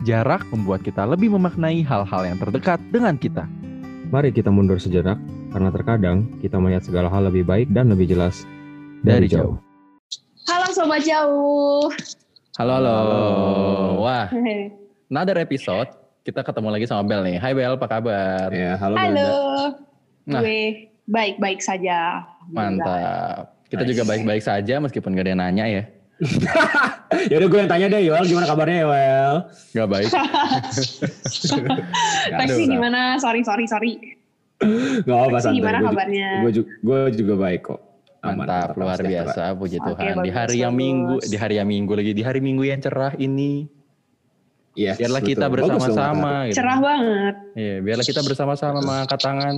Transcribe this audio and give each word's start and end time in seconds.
Jarak 0.00 0.48
membuat 0.48 0.80
kita 0.80 1.04
lebih 1.04 1.28
memaknai 1.36 1.84
hal-hal 1.84 2.22
yang 2.24 2.40
terdekat 2.40 2.80
dengan 2.88 3.20
kita. 3.20 3.44
Mari 4.08 4.32
kita 4.32 4.48
mundur 4.48 4.80
sejenak, 4.80 5.20
karena 5.52 5.68
terkadang 5.68 6.24
kita 6.40 6.56
melihat 6.56 6.88
segala 6.88 7.12
hal 7.12 7.28
lebih 7.28 7.44
baik 7.44 7.68
dan 7.68 7.92
lebih 7.92 8.08
jelas 8.08 8.48
dari, 9.04 9.28
Dari 9.28 9.36
jauh. 9.36 9.60
Halo 10.48 10.68
Sobat 10.72 11.04
Jauh. 11.04 11.92
Halo, 12.56 12.72
halo. 12.80 12.96
Wah, 14.00 14.32
another 15.12 15.36
episode. 15.36 15.92
Kita 16.24 16.48
ketemu 16.48 16.68
lagi 16.72 16.88
sama 16.88 17.04
Bel 17.04 17.20
nih. 17.20 17.36
Hai 17.36 17.52
Bel, 17.52 17.76
apa 17.76 17.84
kabar? 17.84 18.48
Ya, 18.56 18.80
halo, 18.80 18.96
Halo. 18.96 19.32
Nah. 20.24 20.40
Gue 20.40 20.88
baik-baik 21.12 21.60
saja. 21.60 22.24
Mantap. 22.48 23.52
Kita 23.68 23.84
Nice. 23.84 23.90
juga 23.92 24.02
baik-baik 24.08 24.42
saja 24.42 24.80
meskipun 24.80 25.12
gak 25.12 25.28
ada 25.28 25.32
yang 25.36 25.42
nanya 25.44 25.64
ya. 25.68 25.82
ya 27.32 27.36
udah 27.40 27.48
gue 27.48 27.58
yang 27.64 27.70
tanya 27.70 27.86
deh, 27.88 28.00
Yoel 28.04 28.24
gimana 28.28 28.46
kabarnya 28.46 28.78
Yoel? 28.84 29.34
Gak 29.72 29.88
baik. 29.88 30.10
Taksi 32.40 32.62
gimana? 32.68 33.16
Sorry, 33.16 33.40
sorry, 33.40 33.64
sorry. 33.64 33.92
Gak 35.04 35.08
apa-apa 35.08 35.40
Taksi 35.40 35.44
santai. 35.48 35.58
gimana 35.58 35.78
Gue 35.80 35.88
kabarnya? 35.88 36.28
Gue 36.44 36.52
juga, 36.52 36.68
gue 36.84 37.00
juga 37.16 37.34
baik 37.40 37.60
kok. 37.72 37.80
Aman, 38.20 38.44
Mantap, 38.44 38.76
luar 38.76 39.00
biasa. 39.00 39.42
Puji 39.56 39.80
Oke, 39.80 39.86
Tuhan. 39.96 40.14
Di 40.20 40.28
bagus, 40.28 40.36
hari 40.36 40.56
yang 40.60 40.74
minggu, 40.76 41.16
di 41.24 41.36
hari 41.40 41.54
yang 41.56 41.68
minggu 41.72 41.92
lagi, 41.96 42.12
di 42.12 42.20
hari 42.20 42.40
minggu 42.44 42.62
yang 42.68 42.80
cerah 42.84 43.16
ini. 43.16 43.64
Yes, 44.76 45.00
Biarlah 45.00 45.24
betul. 45.24 45.32
kita 45.34 45.46
bersama-sama. 45.48 46.32
gitu. 46.52 46.56
Cerah 46.60 46.78
banget. 46.78 47.34
Iya, 47.56 47.74
biarlah 47.80 48.06
kita 48.06 48.20
bersama-sama 48.20 48.78
mengangkat 48.84 49.20
tangan, 49.24 49.56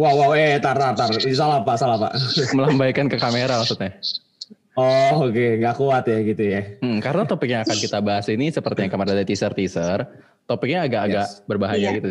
Wow, 0.00 0.16
wow, 0.16 0.30
eh, 0.32 0.56
tar, 0.64 0.80
tar, 0.80 0.96
tar. 0.96 1.12
Salah 1.12 1.60
pak, 1.60 1.76
salah 1.76 2.00
pak. 2.00 2.16
melambaikan 2.56 3.04
ke 3.10 3.20
kamera 3.20 3.60
maksudnya. 3.60 3.92
Oh, 4.72 5.26
oke, 5.26 5.46
nggak 5.58 5.74
kuat 5.76 6.04
ya 6.06 6.18
gitu 6.22 6.42
ya. 6.46 6.62
Hmm, 6.78 6.98
karena 6.98 7.22
topik 7.24 7.48
yang 7.48 7.62
akan 7.62 7.74
kita 7.74 7.98
bahas 7.98 8.26
ini 8.26 8.48
seperti 8.48 8.86
yang 8.86 8.92
kemarin 8.92 9.12
ada 9.12 9.24
teaser-teaser, 9.24 9.98
topiknya 10.44 10.86
agak-agak 10.86 11.26
Yes. 11.26 11.42
berbahaya 11.44 11.78
Iya. 11.80 11.90
gitu. 11.98 12.10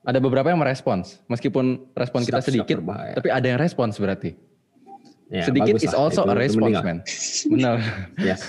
Ada 0.00 0.18
beberapa 0.18 0.46
yang 0.46 0.60
merespons, 0.60 1.20
meskipun 1.26 1.92
respon 1.92 2.20
kita 2.22 2.38
Siap, 2.38 2.44
siap, 2.44 2.48
sedikit, 2.64 2.76
berbahaya. 2.78 3.14
tapi 3.16 3.28
ada 3.28 3.46
yang 3.46 3.58
respons 3.58 3.96
berarti. 3.96 4.36
Ya, 5.28 5.46
sedikit 5.46 5.76
is 5.76 5.86
lah. 5.86 6.02
also 6.02 6.22
Itu- 6.22 6.30
a 6.30 6.34
response, 6.34 6.78
man. 6.80 6.98
Benar. 7.48 7.76
Yes. 8.18 8.40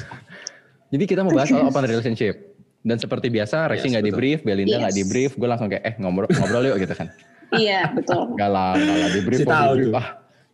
Jadi 0.92 1.04
kita 1.06 1.22
mau 1.22 1.32
bahas 1.32 1.48
soal 1.48 1.64
open 1.64 1.86
relationship. 1.86 2.36
Dan 2.82 2.98
seperti 2.98 3.30
biasa, 3.30 3.70
Rexi 3.70 3.88
Yes, 3.88 3.92
nggak 3.94 4.04
di 4.04 4.10
betul. 4.10 4.20
brief, 4.20 4.40
Belinda 4.42 4.76
nggak 4.80 4.94
Yes. 4.94 5.00
di 5.00 5.06
brief, 5.06 5.32
gue 5.38 5.46
langsung 5.46 5.70
kayak 5.70 5.84
eh 5.86 5.96
ngobrol 5.96 6.26
ngobrol 6.28 6.64
yuk 6.66 6.78
gitu 6.82 6.94
kan. 6.94 7.08
Iya, 7.52 7.92
betul. 7.92 8.34
Gak 8.34 8.50
lah, 8.50 8.74
gak 8.74 8.96
lah 8.98 9.10
di 9.12 9.22
brief, 9.22 9.40
Si 9.40 9.46
kok 9.46 9.52
tahu 9.54 9.72
di. 9.76 9.86
Ah, 9.92 10.08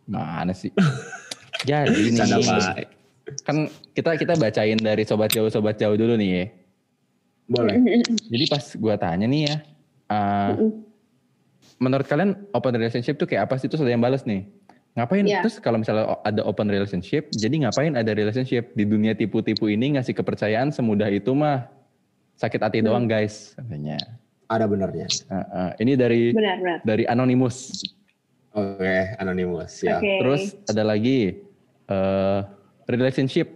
mana 0.08 0.52
sih? 0.52 0.70
Jadi 1.66 2.14
nih, 2.14 2.86
kan 3.42 3.66
kita 3.92 4.10
kita 4.14 4.34
bacain 4.38 4.78
dari 4.78 5.02
sobat 5.02 5.34
jauh 5.34 5.50
sobat 5.50 5.74
jauh 5.80 5.98
dulu 5.98 6.14
nih 6.14 6.30
ya. 6.30 6.44
Boleh. 7.48 7.76
Jadi 8.28 8.44
pas 8.46 8.64
gue 8.76 8.94
tanya 9.00 9.26
nih 9.26 9.42
ya, 9.48 9.56
uh, 10.12 10.52
menurut 11.80 12.04
kalian 12.04 12.36
open 12.52 12.76
relationship 12.76 13.16
tuh 13.16 13.24
kayak 13.24 13.48
apa 13.48 13.56
sih? 13.56 13.66
Terus 13.66 13.82
ada 13.82 13.90
yang 13.90 14.04
balas 14.04 14.22
nih. 14.28 14.44
Ngapain? 14.94 15.24
Iya. 15.24 15.40
Terus 15.46 15.56
kalau 15.62 15.80
misalnya 15.80 16.18
ada 16.26 16.42
open 16.44 16.68
relationship, 16.68 17.32
jadi 17.32 17.66
ngapain 17.66 17.96
ada 17.96 18.12
relationship? 18.12 18.76
Di 18.76 18.84
dunia 18.84 19.16
tipu-tipu 19.16 19.70
ini 19.72 19.96
ngasih 19.96 20.12
kepercayaan 20.12 20.74
semudah 20.74 21.08
itu 21.08 21.32
mah 21.32 21.70
sakit 22.36 22.60
hati 22.60 22.78
doang 22.84 23.08
guys 23.08 23.56
katanya. 23.56 23.98
Ada 24.48 24.64
benernya. 24.68 25.08
Uh, 25.28 25.36
uh, 25.36 25.70
ini 25.80 25.92
dari 25.96 26.32
Benar, 26.32 26.56
benar. 26.60 26.78
dari 26.84 27.04
Anonymous. 27.08 27.84
Oke, 28.58 29.14
anonimus 29.20 29.84
ya. 29.84 30.00
Oke. 30.00 30.18
Terus 30.24 30.42
ada 30.66 30.82
lagi 30.82 31.47
uh, 31.88 32.44
relationship 32.86 33.52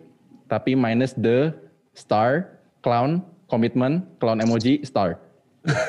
tapi 0.47 0.73
minus 0.73 1.13
the 1.15 1.57
star, 1.93 2.61
clown, 2.81 3.21
commitment, 3.47 4.05
clown 4.19 4.39
emoji, 4.39 4.81
star. 4.83 5.17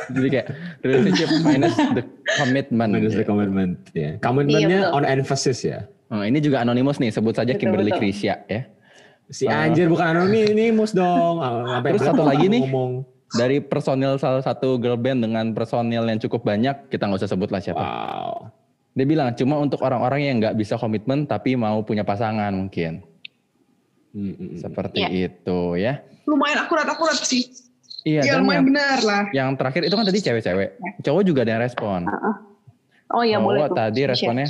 Jadi 0.07 0.27
kayak 0.29 0.47
relationship 0.79 1.27
minus 1.47 1.73
the 1.91 2.03
commitment. 2.37 2.91
Minus 2.93 3.13
the 3.13 3.23
Ya. 3.23 3.27
commitment. 3.27 3.71
Ya. 3.91 4.09
Commitmentnya 4.19 4.69
Iya, 4.69 4.87
betul. 4.87 4.95
on 4.95 5.03
emphasis 5.03 5.59
ya. 5.61 5.79
Oh, 6.07 6.21
ini 6.21 6.37
juga 6.37 6.61
anonymous 6.61 7.01
nih, 7.01 7.09
sebut 7.09 7.33
saja 7.33 7.57
Kimberly. 7.57 7.89
Krisya 7.89 8.45
ya. 8.45 8.61
Si 9.27 9.49
Ah. 9.49 9.65
anjir 9.65 9.89
bukan 9.89 10.13
anonimus 10.13 10.93
dong. 10.93 11.41
Sampai 11.73 11.89
Terus 11.91 12.05
satu 12.05 12.23
lagi 12.23 12.45
nih. 12.47 12.69
Ngomong. 12.69 13.01
Dari 13.33 13.57
personil 13.59 14.21
salah 14.21 14.45
satu 14.45 14.77
girl 14.77 14.93
band 14.93 15.25
dengan 15.25 15.57
personil 15.57 16.05
yang 16.05 16.21
cukup 16.21 16.45
banyak, 16.45 16.85
kita 16.87 17.09
nggak 17.09 17.17
usah 17.17 17.33
sebut 17.33 17.49
lah 17.49 17.57
siapa. 17.57 17.81
Wow. 17.81 18.33
Dia 18.93 19.05
bilang 19.05 19.33
cuma 19.33 19.57
untuk 19.57 19.81
orang-orang 19.81 20.21
yang 20.21 20.35
nggak 20.37 20.55
bisa 20.55 20.77
komitmen 20.77 21.25
tapi 21.25 21.57
mau 21.57 21.81
punya 21.81 22.05
pasangan 22.05 22.53
mungkin. 22.53 23.01
Hmm. 24.13 24.53
Seperti 24.55 25.01
Iya. 25.01 25.33
itu 25.33 25.59
ya. 25.75 25.93
lumayan 26.23 26.63
akurat-akurat 26.63 27.19
sih. 27.19 27.49
Iya, 28.07 28.21
ya 28.23 28.33
lumayan 28.39 28.63
yang, 28.63 28.67
benar 28.71 28.97
lah. 29.03 29.23
yang 29.33 29.49
terakhir 29.59 29.87
itu 29.87 29.95
kan 29.95 30.05
tadi 30.05 30.19
cewek-cewek. 30.19 30.69
Cowok 31.01 31.23
juga 31.23 31.39
ada 31.43 31.51
yang 31.57 31.63
respon. 31.63 31.99
Oh 33.09 33.23
iya, 33.23 33.37
boleh 33.39 33.65
Cowok 33.65 33.75
tadi 33.75 34.01
Share. 34.01 34.11
responnya 34.15 34.47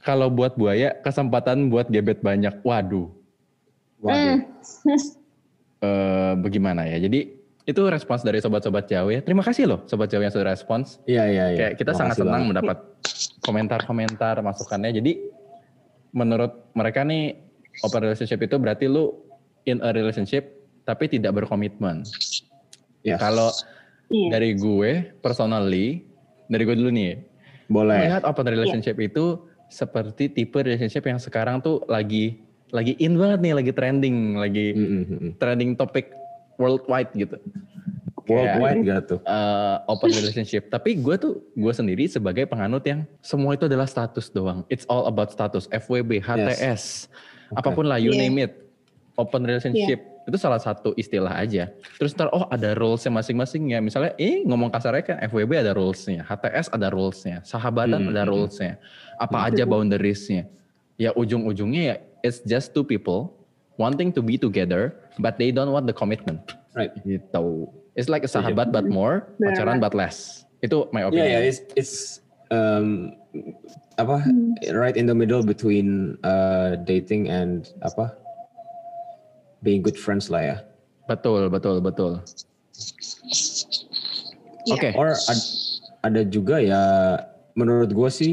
kalau 0.00 0.30
buat 0.30 0.54
buaya 0.54 0.94
kesempatan 1.02 1.66
buat 1.66 1.90
gebet 1.90 2.22
banyak. 2.22 2.62
Waduh. 2.62 3.10
Waduh. 3.98 4.38
Hmm. 4.86 4.98
Eh 5.76 6.32
bagaimana 6.40 6.86
ya? 6.86 6.98
Jadi 7.02 7.35
itu 7.66 7.82
respons 7.90 8.22
dari 8.22 8.38
sobat-sobat 8.38 8.86
jauh 8.86 9.10
ya. 9.10 9.18
Terima 9.26 9.42
kasih 9.42 9.66
loh 9.66 9.80
sobat 9.90 10.06
jauh 10.06 10.22
yang 10.22 10.30
sudah 10.30 10.54
respons. 10.54 11.02
Iya, 11.10 11.24
iya, 11.26 11.44
iya. 11.50 11.58
Kayak 11.58 11.72
kita 11.82 11.90
Makasih 11.92 11.98
sangat 11.98 12.16
senang 12.22 12.32
banget. 12.32 12.48
mendapat 12.54 12.78
komentar-komentar 13.42 14.34
masukannya. 14.38 14.90
Jadi 14.94 15.12
menurut 16.14 16.70
mereka 16.78 17.02
nih 17.02 17.34
open 17.82 18.06
relationship 18.06 18.38
itu 18.38 18.56
berarti 18.56 18.86
lu 18.86 19.18
in 19.66 19.82
a 19.82 19.90
relationship 19.90 20.62
tapi 20.86 21.10
tidak 21.10 21.34
berkomitmen. 21.34 22.06
Yes. 23.02 23.18
Kalau 23.18 23.50
Iya. 24.06 24.38
dari 24.38 24.54
gue 24.54 25.18
personally, 25.18 26.06
dari 26.46 26.62
gue 26.62 26.78
dulu 26.78 26.94
nih, 26.94 27.18
Boleh. 27.66 28.06
melihat 28.06 28.22
open 28.22 28.46
relationship 28.46 28.94
itu 29.02 29.42
seperti 29.66 30.30
tipe 30.30 30.54
relationship 30.62 31.02
yang 31.10 31.18
sekarang 31.18 31.58
tuh 31.58 31.82
lagi 31.90 32.38
lagi 32.70 32.94
in 33.02 33.18
banget 33.18 33.42
nih, 33.42 33.54
lagi 33.58 33.72
trending, 33.74 34.38
lagi 34.38 34.66
hmm, 34.74 35.02
hmm. 35.06 35.30
trending 35.42 35.74
topik 35.74 36.14
worldwide 36.56 37.12
gitu. 37.16 37.36
Worldwide 38.26 38.82
gak 38.82 39.00
tuh? 39.06 39.20
Eh, 39.22 39.76
open 39.86 40.10
relationship. 40.10 40.66
Tapi 40.66 40.98
gue 40.98 41.14
tuh 41.14 41.46
gue 41.54 41.72
sendiri 41.72 42.10
sebagai 42.10 42.42
penganut 42.50 42.82
yang 42.82 43.06
semua 43.22 43.54
itu 43.54 43.70
adalah 43.70 43.86
status 43.86 44.34
doang. 44.34 44.66
It's 44.66 44.82
all 44.90 45.06
about 45.06 45.30
status. 45.30 45.70
FWB, 45.70 46.18
HTS, 46.18 47.06
Oke. 47.54 47.62
apa 47.62 47.68
pun 47.70 47.86
lah, 47.86 48.02
you 48.02 48.10
Iya. 48.10 48.26
name 48.26 48.50
it. 48.50 48.52
Open 49.16 49.46
relationship 49.46 50.02
itu 50.26 50.36
salah 50.42 50.58
satu 50.58 50.90
istilah 50.98 51.30
aja. 51.38 51.70
Terus 52.02 52.10
ntar 52.18 52.26
oh 52.34 52.50
ada 52.50 52.74
rulesnya 52.74 53.14
masing-masing 53.14 53.70
ya. 53.70 53.78
Misalnya 53.78 54.12
eh 54.18 54.42
ngomong 54.42 54.74
kasarnya 54.74 55.02
kan 55.06 55.16
FWB 55.30 55.62
ada 55.62 55.70
rulesnya, 55.72 56.26
HTS 56.26 56.74
ada 56.74 56.90
rulesnya, 56.90 57.46
sahabatan 57.46 58.02
Hmm, 58.02 58.12
ada 58.12 58.26
hmm, 58.26 58.30
rulesnya. 58.34 58.82
Apa 59.22 59.46
aja 59.46 59.62
boundariesnya? 59.70 60.50
Ya 60.98 61.14
ujung-ujungnya 61.14 61.82
ya 61.94 61.96
it's 62.26 62.42
just 62.42 62.74
two 62.74 62.82
people 62.82 63.35
wanting 63.76 64.12
to 64.12 64.20
be 64.22 64.36
together, 64.36 64.96
but 65.18 65.38
they 65.38 65.52
don't 65.52 65.72
want 65.72 65.86
the 65.86 65.92
commitment. 65.96 66.56
Right. 66.76 66.92
Gitu. 67.04 67.68
It's 67.96 68.08
like 68.12 68.24
a 68.24 68.30
sahabat 68.30 68.72
but 68.72 68.84
more, 68.84 69.24
Benar. 69.40 69.56
pacaran 69.56 69.78
but 69.80 69.96
less. 69.96 70.44
Itu 70.60 70.88
my 70.92 71.08
opinion. 71.08 71.32
yeah, 71.32 71.48
it's, 71.48 71.60
it's 71.76 71.94
um, 72.52 73.16
apa 73.96 74.20
right 74.76 74.96
in 74.96 75.08
the 75.08 75.16
middle 75.16 75.40
between 75.40 76.20
uh, 76.20 76.76
dating 76.84 77.32
and 77.32 77.72
apa 77.80 78.12
being 79.64 79.80
good 79.80 79.96
friends 79.96 80.28
lah 80.28 80.42
ya. 80.44 80.56
Betul, 81.08 81.48
betul, 81.48 81.80
betul. 81.80 82.20
Iya. 84.68 84.74
Oke. 84.74 84.88
Or 84.98 85.16
ad- 85.16 85.50
ada 86.04 86.22
juga 86.22 86.60
ya 86.60 86.82
menurut 87.56 87.90
gue 87.90 88.10
sih 88.12 88.32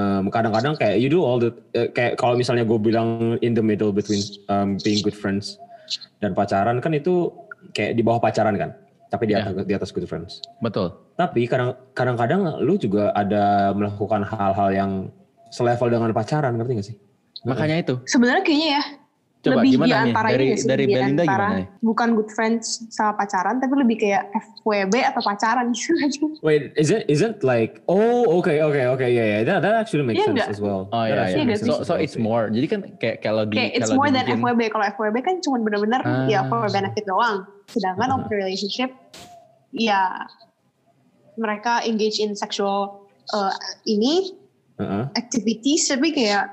um, 0.00 0.32
kadang-kadang 0.32 0.72
kayak 0.80 0.96
you 0.96 1.12
do 1.12 1.20
all 1.20 1.36
the 1.36 1.52
eh, 1.76 1.92
kayak 1.92 2.16
kalau 2.16 2.32
misalnya 2.40 2.64
gue 2.64 2.80
bilang 2.80 3.36
in 3.44 3.52
the 3.52 3.60
middle 3.60 3.92
between 3.92 4.24
um, 4.48 4.80
being 4.80 5.04
good 5.04 5.14
friends 5.16 5.60
dan 6.24 6.32
pacaran 6.32 6.80
kan 6.80 6.96
itu 6.96 7.28
kayak 7.76 7.92
di 7.92 8.02
bawah 8.02 8.16
pacaran 8.24 8.56
kan, 8.56 8.70
tapi 9.12 9.28
di 9.28 9.36
Iya. 9.36 9.52
atas 9.52 9.64
di 9.68 9.74
atas 9.76 9.90
good 9.92 10.08
friends. 10.08 10.40
Betul. 10.64 10.96
Tapi 11.20 11.44
kadang 11.44 11.76
kadang-kadang 11.92 12.40
lu 12.64 12.80
juga 12.80 13.12
ada 13.12 13.76
melakukan 13.76 14.24
hal-hal 14.24 14.68
yang 14.72 14.92
selevel 15.52 15.92
dengan 15.92 16.10
pacaran, 16.16 16.56
ngerti 16.56 16.72
gak 16.80 16.88
sih? 16.88 16.96
Makanya 17.44 17.76
itu. 17.84 17.94
Sebenarnya 18.08 18.42
kayaknya 18.44 18.68
ya 18.80 18.84
Coba 19.40 19.56
lebih 19.58 19.70
gimana 19.72 19.88
di 19.88 19.90
nih? 19.90 20.04
antara 20.06 20.28
Dari 20.28 20.46
sih? 20.52 20.68
dari 20.68 20.84
Belinda 20.84 21.22
antara 21.22 21.32
gimana 21.40 21.56
nih? 21.56 21.66
Bukan 21.80 22.08
good 22.12 22.30
friends 22.30 22.64
sama 22.88 23.16
pacaran, 23.16 23.56
tapi 23.56 23.72
lebih 23.74 23.96
kayak 23.98 24.22
FWB 24.60 24.94
atau 25.00 25.20
pacaran 25.20 25.66
gitu 25.72 25.96
aja. 25.96 26.24
Wait, 26.40 26.76
is 26.76 26.88
it 26.88 27.08
is 27.08 27.20
it 27.20 27.40
like 27.40 27.80
oh 27.86 28.28
okay 28.36 28.60
okay 28.60 28.84
okay 28.86 29.08
yeah 29.08 29.26
yeah 29.30 29.42
that 29.42 29.58
that 29.60 29.74
actually 29.74 30.04
makes 30.04 30.20
Iya 30.20 30.28
sense 30.28 30.36
nggak? 30.38 30.48
as 30.50 30.60
well. 30.60 30.88
Oh 30.88 31.02
iya, 31.02 31.24
actually 31.24 31.48
iya. 31.48 31.56
makes 31.56 31.64
So 31.64 31.80
so 31.82 31.96
it's 31.96 32.14
more. 32.14 32.46
Jadi 32.46 32.66
kan 32.68 32.80
kayak 32.94 33.20
kalau 33.20 33.42
di 33.42 33.56
Kayak 33.56 33.72
it's 33.74 33.88
kalau 33.88 33.96
more 33.96 34.08
than 34.08 34.22
dibikin- 34.22 34.44
FWB. 34.44 34.60
Kalau 34.68 34.84
FWB 34.92 35.16
kan 35.20 35.34
cuma 35.40 35.56
benar-benar 35.58 36.00
ya 36.26 36.40
Ah. 36.40 36.44
for 36.44 36.68
benefit 36.68 37.04
doang. 37.04 37.36
Sedangkan 37.66 38.06
Ah. 38.06 38.16
open 38.16 38.28
relationship 38.30 38.92
ya 39.70 40.28
mereka 41.34 41.80
engage 41.82 42.18
in 42.18 42.34
sexual 42.34 43.08
uh, 43.30 43.54
ini 43.84 44.36
Uh-uh. 44.76 45.08
activities 45.14 45.86
tapi 45.86 46.10
kayak 46.10 46.52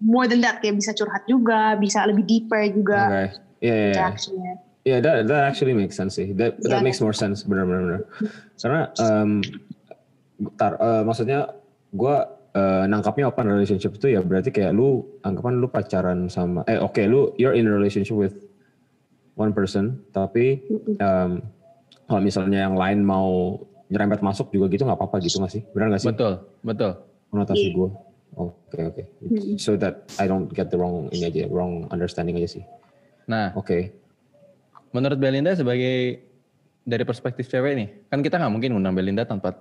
more 0.00 0.24
than 0.26 0.40
that 0.40 0.58
kayak 0.58 0.76
bisa 0.76 0.90
curhat 0.92 1.22
juga, 1.24 1.76
bisa 1.76 2.02
lebih 2.04 2.24
deeper 2.24 2.60
juga 2.72 3.00
Okay. 3.06 3.26
Yeah, 3.60 3.76
yeah, 3.92 4.12
yeah. 4.16 4.56
Yeah, 4.80 4.98
that 5.04 5.28
that 5.28 5.42
actually 5.44 5.76
makes 5.76 5.92
sense 5.92 6.16
sih. 6.16 6.32
That 6.32 6.56
that 6.64 6.80
Iya. 6.80 6.84
makes 6.84 6.96
more 6.98 7.12
sense, 7.12 7.44
benar-benar. 7.44 7.84
benar. 7.84 8.00
Karena 8.56 8.80
um, 8.96 9.44
tar, 10.56 10.80
eh, 10.80 11.02
maksudnya 11.04 11.52
gue 11.92 12.16
nangkapnya 12.88 13.28
open 13.28 13.46
relationship 13.46 13.94
itu 13.94 14.10
ya 14.10 14.24
berarti 14.24 14.50
kayak 14.50 14.72
lu 14.72 15.04
anggapan 15.22 15.62
lu 15.62 15.70
pacaran 15.70 16.26
sama 16.26 16.66
eh 16.66 16.82
oke 16.82 16.98
lu 17.06 17.30
you're 17.38 17.54
in 17.54 17.62
a 17.62 17.70
relationship 17.70 18.18
with 18.18 18.34
one 19.38 19.54
person 19.54 20.02
tapi 20.10 20.58
um, 20.98 21.38
kalau 22.08 22.18
misalnya 22.18 22.66
yang 22.66 22.74
lain 22.74 23.06
mau 23.06 23.54
nyerempet 23.86 24.18
masuk 24.18 24.50
juga 24.50 24.66
gitu 24.66 24.82
nggak 24.82 24.98
apa-apa 24.98 25.22
gitu 25.22 25.38
nggak 25.38 25.52
sih? 25.52 25.62
Benar 25.70 25.94
nggak 25.94 26.02
sih? 26.02 26.10
Betul, 26.10 26.32
betul. 26.64 26.92
Konotasi 27.28 27.70
Iya. 27.70 27.76
gue. 27.76 27.90
Oke 28.40 28.80
oke. 28.80 29.02
So 29.60 29.76
that 29.76 30.08
I 30.16 30.24
don't 30.24 30.48
get 30.48 30.72
the 30.72 30.78
wrong 30.80 31.12
ini 31.12 31.28
aja, 31.28 31.44
wrong 31.52 31.84
understanding 31.92 32.38
aja 32.40 32.56
sih. 32.56 32.64
Nah, 33.28 33.52
Oke. 33.52 33.92
menurut 34.90 35.20
Belinda 35.20 35.52
sebagai 35.52 36.24
dari 36.82 37.04
perspektif 37.04 37.46
cewek 37.46 37.72
nih, 37.76 37.88
kan 38.08 38.24
kita 38.24 38.40
nggak 38.40 38.50
mungkin 38.50 38.74
undang 38.74 38.96
Belinda 38.96 39.22
tanpa 39.22 39.54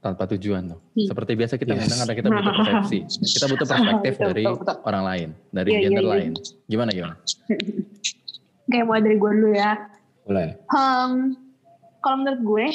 tanpa 0.00 0.24
tujuan 0.32 0.76
tuh. 0.76 0.80
Hmm. 0.96 1.06
Seperti 1.12 1.32
biasa 1.36 1.54
kita 1.56 1.76
Yes. 1.76 1.86
undang 1.86 1.98
karena 2.04 2.14
kita 2.16 2.28
butuh 2.28 2.52
persepsi. 2.60 2.98
Kita 3.06 3.46
butuh 3.48 3.66
perspektif 3.68 4.12
Betul, 4.16 4.26
dari 4.32 4.44
betul, 4.44 4.56
betul. 4.64 4.76
orang 4.84 5.04
lain, 5.04 5.28
dari 5.52 5.70
Iya, 5.70 5.76
iya, 5.76 5.84
gender 5.86 6.04
iya. 6.04 6.12
lain. 6.12 6.30
Gimana 6.66 6.90
gimana? 6.90 7.14
Kayak 8.70 8.84
mulai 8.86 9.02
dari 9.02 9.16
gue 9.18 9.30
dulu 9.34 9.50
ya. 9.52 9.72
Boleh. 10.24 10.48
Hmm, 10.70 11.12
kalau 12.00 12.16
menurut 12.22 12.40
gue, 12.40 12.66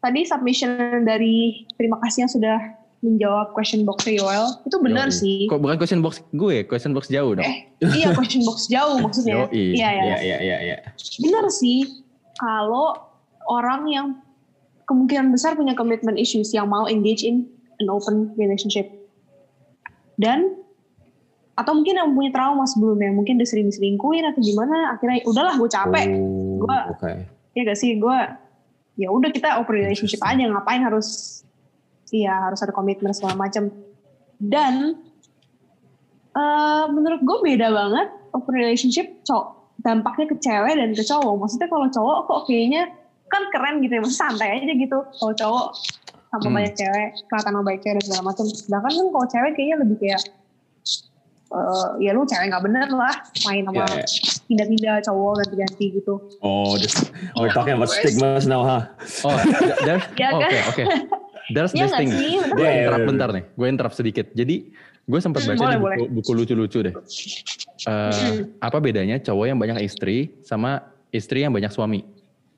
tadi 0.00 0.20
submission 0.26 0.72
dari 1.04 1.66
terima 1.76 2.00
kasih 2.02 2.26
yang 2.26 2.32
sudah 2.32 2.58
menjawab 3.02 3.50
question 3.50 3.82
box 3.82 4.06
Yoel, 4.06 4.46
itu 4.62 4.76
benar 4.78 5.10
Yoi. 5.10 5.18
sih. 5.18 5.38
Kok 5.50 5.58
bukan 5.58 5.76
question 5.76 6.00
box 6.00 6.22
gue, 6.30 6.62
question 6.64 6.94
box 6.94 7.10
jauh 7.10 7.34
dong. 7.34 7.42
Eh, 7.42 7.66
iya 7.98 8.14
question 8.14 8.46
box 8.46 8.70
jauh 8.70 9.02
maksudnya. 9.02 9.50
Yoi. 9.50 9.74
Iya, 9.74 9.88
iya. 9.90 10.02
Iya 10.02 10.16
iya 10.22 10.36
iya 10.38 10.56
iya. 10.62 10.76
Benar 11.18 11.50
sih, 11.50 12.06
kalau 12.38 12.94
orang 13.50 13.90
yang 13.90 14.06
kemungkinan 14.86 15.34
besar 15.34 15.58
punya 15.58 15.74
commitment 15.74 16.14
issues 16.14 16.54
yang 16.54 16.70
mau 16.70 16.86
engage 16.86 17.26
in 17.26 17.50
an 17.82 17.90
open 17.90 18.30
relationship. 18.38 18.86
Dan 20.14 20.62
atau 21.58 21.74
mungkin 21.74 21.98
yang 21.98 22.14
punya 22.14 22.30
trauma 22.30 22.64
sebelumnya, 22.64 23.10
mungkin 23.10 23.34
dia 23.34 23.44
sering 23.44 23.66
diselingkuhin 23.66 24.24
atau 24.24 24.40
gimana, 24.40 24.94
akhirnya 24.94 25.26
udahlah 25.26 25.58
gue 25.58 25.68
capek. 25.68 26.06
Oh, 26.16 26.62
Gua- 26.62 26.86
Oke. 26.94 27.12
ya 27.52 27.66
gak 27.66 27.76
sih 27.76 27.98
gue 27.98 28.18
ya 28.96 29.08
udah 29.10 29.28
kita 29.28 29.60
open 29.60 29.76
relationship 29.76 30.20
aja 30.22 30.46
ngapain 30.46 30.80
harus 30.80 31.40
iya 32.12 32.36
harus 32.42 32.60
ada 32.60 32.70
komitmen 32.70 33.10
segala 33.10 33.34
macam 33.34 33.72
dan 34.38 35.00
eh 36.32 36.84
menurut 36.88 37.20
gue 37.20 37.38
beda 37.42 37.68
banget 37.68 38.08
open 38.30 38.54
relationship 38.54 39.20
cowok 39.22 39.52
dampaknya 39.78 40.26
ke 40.28 40.36
cewek 40.38 40.74
dan 40.74 40.90
ke 40.92 41.02
cowok 41.02 41.34
maksudnya 41.36 41.66
kalau 41.66 41.86
cowok 41.88 42.18
kok 42.24 42.40
kayaknya 42.46 42.82
kan 43.26 43.42
keren 43.48 43.80
gitu 43.80 43.96
ya 43.96 44.02
santai 44.06 44.60
aja 44.60 44.72
gitu 44.72 44.98
kalau 45.14 45.34
cowok 45.34 45.66
sama 46.28 46.40
Hmm. 46.42 46.54
banyak 46.54 46.74
cewek 46.74 47.08
kelihatan 47.26 47.52
sama 47.52 47.70
cewek 47.74 47.94
dan 47.94 48.02
segala 48.02 48.22
macam 48.24 48.44
sedangkan 48.46 48.90
kan 48.90 49.06
kalau 49.10 49.26
cewek 49.26 49.50
kayaknya 49.52 49.76
lebih 49.80 49.96
kayak 49.98 50.22
eh 51.52 51.90
ya 52.00 52.10
lu 52.12 52.24
cewek 52.24 52.48
nggak 52.48 52.64
bener 52.64 52.88
lah 52.88 53.12
main 53.44 53.62
sama 53.62 53.84
Iya, 53.84 54.00
iya. 54.00 54.04
pindah-pindah 54.48 54.94
cowok 55.04 55.32
ganti-ganti 55.44 55.86
gitu 55.92 56.14
Oh, 56.40 56.80
this, 56.80 56.96
we're 57.36 57.52
talking 57.52 57.76
about 57.76 57.92
stigmas 57.92 58.44
now, 58.44 58.64
huh? 58.64 58.82
Oh, 59.22 59.36
th- 59.36 59.76
there's, 59.86 60.04
Ya 60.16 60.32
oh, 60.32 60.40
kan? 60.40 60.48
oke 60.48 60.58
oke. 60.72 60.84
There's 61.50 61.74
Iya 61.74 61.88
this 61.88 61.90
nggak 61.90 62.00
thing. 62.00 62.10
Gue 62.12 62.22
nggak? 62.22 62.38
interrupt 62.38 62.62
Iya, 62.62 62.70
iya, 62.94 63.08
bentar 63.10 63.28
nih. 63.34 63.44
Gue 63.52 63.66
interrupt 63.66 63.96
sedikit. 63.96 64.26
Jadi 64.30 64.56
gue 65.02 65.18
sempat 65.18 65.42
Hmm, 65.42 65.58
baca 65.58 65.58
boleh, 65.58 65.74
di 65.74 65.82
buku, 65.82 66.04
buku 66.14 66.30
lucu-lucu 66.38 66.78
deh. 66.86 66.94
Eh, 67.82 68.32
Apa 68.60 68.78
bedanya 68.78 69.18
cowok 69.18 69.44
yang 69.50 69.58
banyak 69.58 69.82
istri 69.82 70.30
sama 70.46 70.78
istri 71.10 71.42
yang 71.42 71.50
banyak 71.50 71.74
suami? 71.74 72.06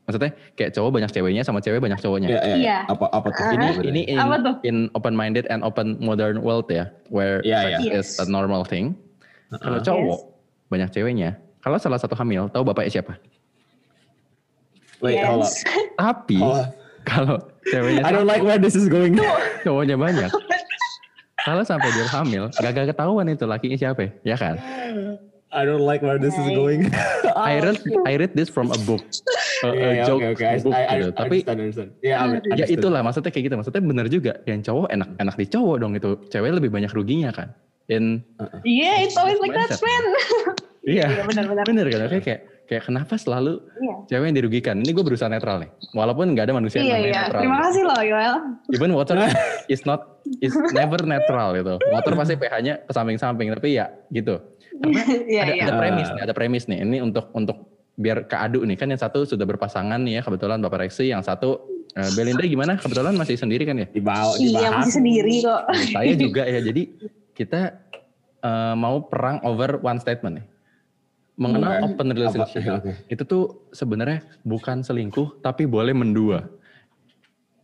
Maksudnya 0.05 0.37
kayak 0.53 0.77
cowok 0.77 0.91
banyak 0.93 1.11
ceweknya 1.11 1.41
sama 1.41 1.65
cewek 1.65 1.81
banyak 1.81 1.97
cowoknya. 1.97 2.29
Iya, 2.29 2.41
iya. 2.45 2.57
Iya. 2.61 2.79
Apa 2.93 3.09
apa 3.09 3.29
tuh? 3.33 3.45
Ini 3.49 3.67
Apa 3.73 3.81
ini 3.89 4.01
in, 4.05 4.19
Apa 4.21 4.37
tuh? 4.37 4.55
in 4.61 4.77
open 4.93 5.17
minded 5.17 5.49
and 5.49 5.65
open 5.65 5.97
modern 5.97 6.45
world 6.45 6.69
ya, 6.69 6.93
where 7.09 7.41
Iya, 7.41 7.81
sex 7.81 7.81
iya. 7.81 7.93
is 7.97 8.09
a 8.21 8.29
normal 8.29 8.69
thing. 8.69 8.93
Kalau 9.49 9.81
Uh-uh. 9.81 9.87
cowok 9.87 10.21
banyak 10.69 10.93
ceweknya, 10.93 11.41
kalau 11.65 11.81
salah 11.81 11.97
satu 11.97 12.13
hamil, 12.13 12.53
tahu 12.53 12.69
bapaknya 12.69 13.01
siapa? 13.01 13.17
Wait, 15.01 15.21
hold 15.21 15.41
up. 15.41 15.49
Yes. 15.49 15.65
Tapi 15.97 16.37
Hold 16.37 16.61
up. 16.61 16.84
Kalau 17.07 17.37
ceweknya 17.69 18.03
I 18.03 18.11
don't 18.11 18.27
like 18.27 18.43
where 18.43 18.59
this 18.59 18.75
is 18.75 18.89
going. 18.89 19.17
cowoknya 19.63 19.97
banyak. 19.97 20.31
Kalau 21.45 21.61
sampai 21.61 21.93
dia 21.93 22.09
hamil, 22.09 22.49
gagal 22.51 22.89
ketahuan 22.89 23.29
itu 23.29 23.45
lakinya 23.45 23.77
siapa, 23.77 24.09
ya 24.25 24.33
kan? 24.33 24.57
I 25.55 25.63
don't 25.63 25.85
like 25.85 26.03
where 26.03 26.19
this 26.19 26.35
is 26.35 26.43
Okay. 26.51 26.57
going. 26.57 26.81
I 27.39 27.63
read 27.63 27.79
I 28.09 28.17
read 28.19 28.33
this 28.35 28.51
from 28.51 28.75
a 28.75 28.79
book, 28.83 29.05
a, 29.63 29.71
a 29.71 29.71
iya, 29.71 30.03
joke 30.03 30.25
oke 30.25 30.35
oke. 30.35 30.43
I, 30.43 30.57
book 30.59 30.75
I, 30.75 30.83
I, 30.83 30.95
gitu. 30.99 31.11
Tapi 31.15 31.37
understand, 31.47 31.59
understand. 31.63 31.91
Yeah, 32.03 32.17
I 32.27 32.59
ya 32.59 32.67
itulah 32.67 33.01
maksudnya 33.07 33.31
kayak 33.31 33.45
gitu. 33.53 33.55
Maksudnya 33.61 33.83
benar 33.85 34.07
juga. 34.11 34.33
Yang 34.51 34.73
cowok 34.73 34.87
enak 34.91 35.09
enak 35.21 35.35
di 35.39 35.47
cowok 35.47 35.77
dong 35.79 35.93
itu. 35.95 36.11
Cewek 36.27 36.51
lebih 36.59 36.71
banyak 36.75 36.91
ruginya 36.91 37.31
kan. 37.31 37.55
In 37.87 38.25
Yeah, 38.67 39.05
it's 39.05 39.15
always 39.15 39.39
like 39.39 39.55
that, 39.55 39.77
man. 39.79 40.05
iya 40.83 41.07
Iya, 41.13 41.23
benar-benar. 41.23 41.65
bener 41.69 41.87
kan. 41.87 42.09
Kayak 42.19 42.41
kayak 42.65 42.89
kenapa 42.89 43.15
selalu 43.15 43.61
Iya. 43.77 43.95
cewek 44.09 44.25
yang 44.33 44.37
dirugikan? 44.37 44.77
Ini 44.81 44.91
gue 44.91 45.05
berusaha 45.05 45.29
netral 45.29 45.61
nih. 45.61 45.71
Walaupun 45.93 46.33
nggak 46.33 46.45
ada 46.49 46.55
manusia 46.57 46.81
Iya, 46.81 46.85
yang 46.85 46.93
namanya 46.97 47.09
iya. 47.09 47.23
netral. 47.29 47.41
Terima 47.45 47.59
kasih 47.61 47.83
loh, 47.85 48.01
Yoel. 48.01 48.37
Even 48.73 48.91
water 48.93 49.17
is 49.73 49.83
not 49.85 50.01
is 50.41 50.55
never 50.73 51.01
netral 51.05 51.53
gitu. 51.53 51.75
Water 51.93 52.13
pasti 52.15 52.35
pH-nya 52.35 52.75
ke 52.83 52.93
samping-samping 52.93 53.53
tapi 53.53 53.77
ya 53.77 53.93
gitu. 54.09 54.41
Karena 54.81 55.01
Iya, 55.33 55.43
ada, 55.45 55.53
iya. 55.55 55.65
ada 55.69 55.75
premis 55.77 56.09
nih, 56.09 56.23
ada 56.25 56.33
premis 56.33 56.65
nih. 56.67 56.79
Ini 56.83 56.99
untuk 57.01 57.29
untuk 57.33 57.57
biar 57.95 58.27
keadu 58.27 58.67
nih 58.67 58.75
kan 58.75 58.91
yang 58.91 58.99
satu 58.99 59.23
sudah 59.23 59.47
berpasangan 59.47 60.03
nih 60.03 60.19
ya 60.19 60.23
kebetulan 60.23 60.59
Bapak 60.59 60.83
Reksi, 60.83 61.13
yang 61.13 61.23
satu 61.23 61.63
eh, 61.95 62.11
Belinda 62.17 62.43
gimana? 62.43 62.75
Kebetulan 62.75 63.15
masih 63.15 63.37
sendiri 63.37 63.63
kan 63.63 63.77
ya? 63.79 63.87
Dibawa, 63.87 64.35
Iya, 64.37 64.69
masih 64.75 64.95
sendiri 64.99 65.45
kok. 65.45 65.63
Saya 65.95 66.13
juga 66.17 66.43
ya. 66.43 66.59
Jadi 66.59 66.83
kita 67.37 67.77
eh, 68.41 68.75
mau 68.75 69.05
perang 69.05 69.39
over 69.45 69.79
one 69.79 70.01
statement 70.01 70.43
nih. 70.43 70.47
Mengenal 71.35 71.83
Oke. 71.83 71.85
open 71.91 72.07
relationship 72.11 72.63
Apa- 72.63 72.79
oke. 72.79 72.93
itu 73.09 73.23
tuh 73.25 73.43
sebenarnya 73.71 74.23
bukan 74.41 74.81
selingkuh 74.81 75.43
tapi 75.43 75.67
boleh 75.67 75.91
mendua. 75.91 76.47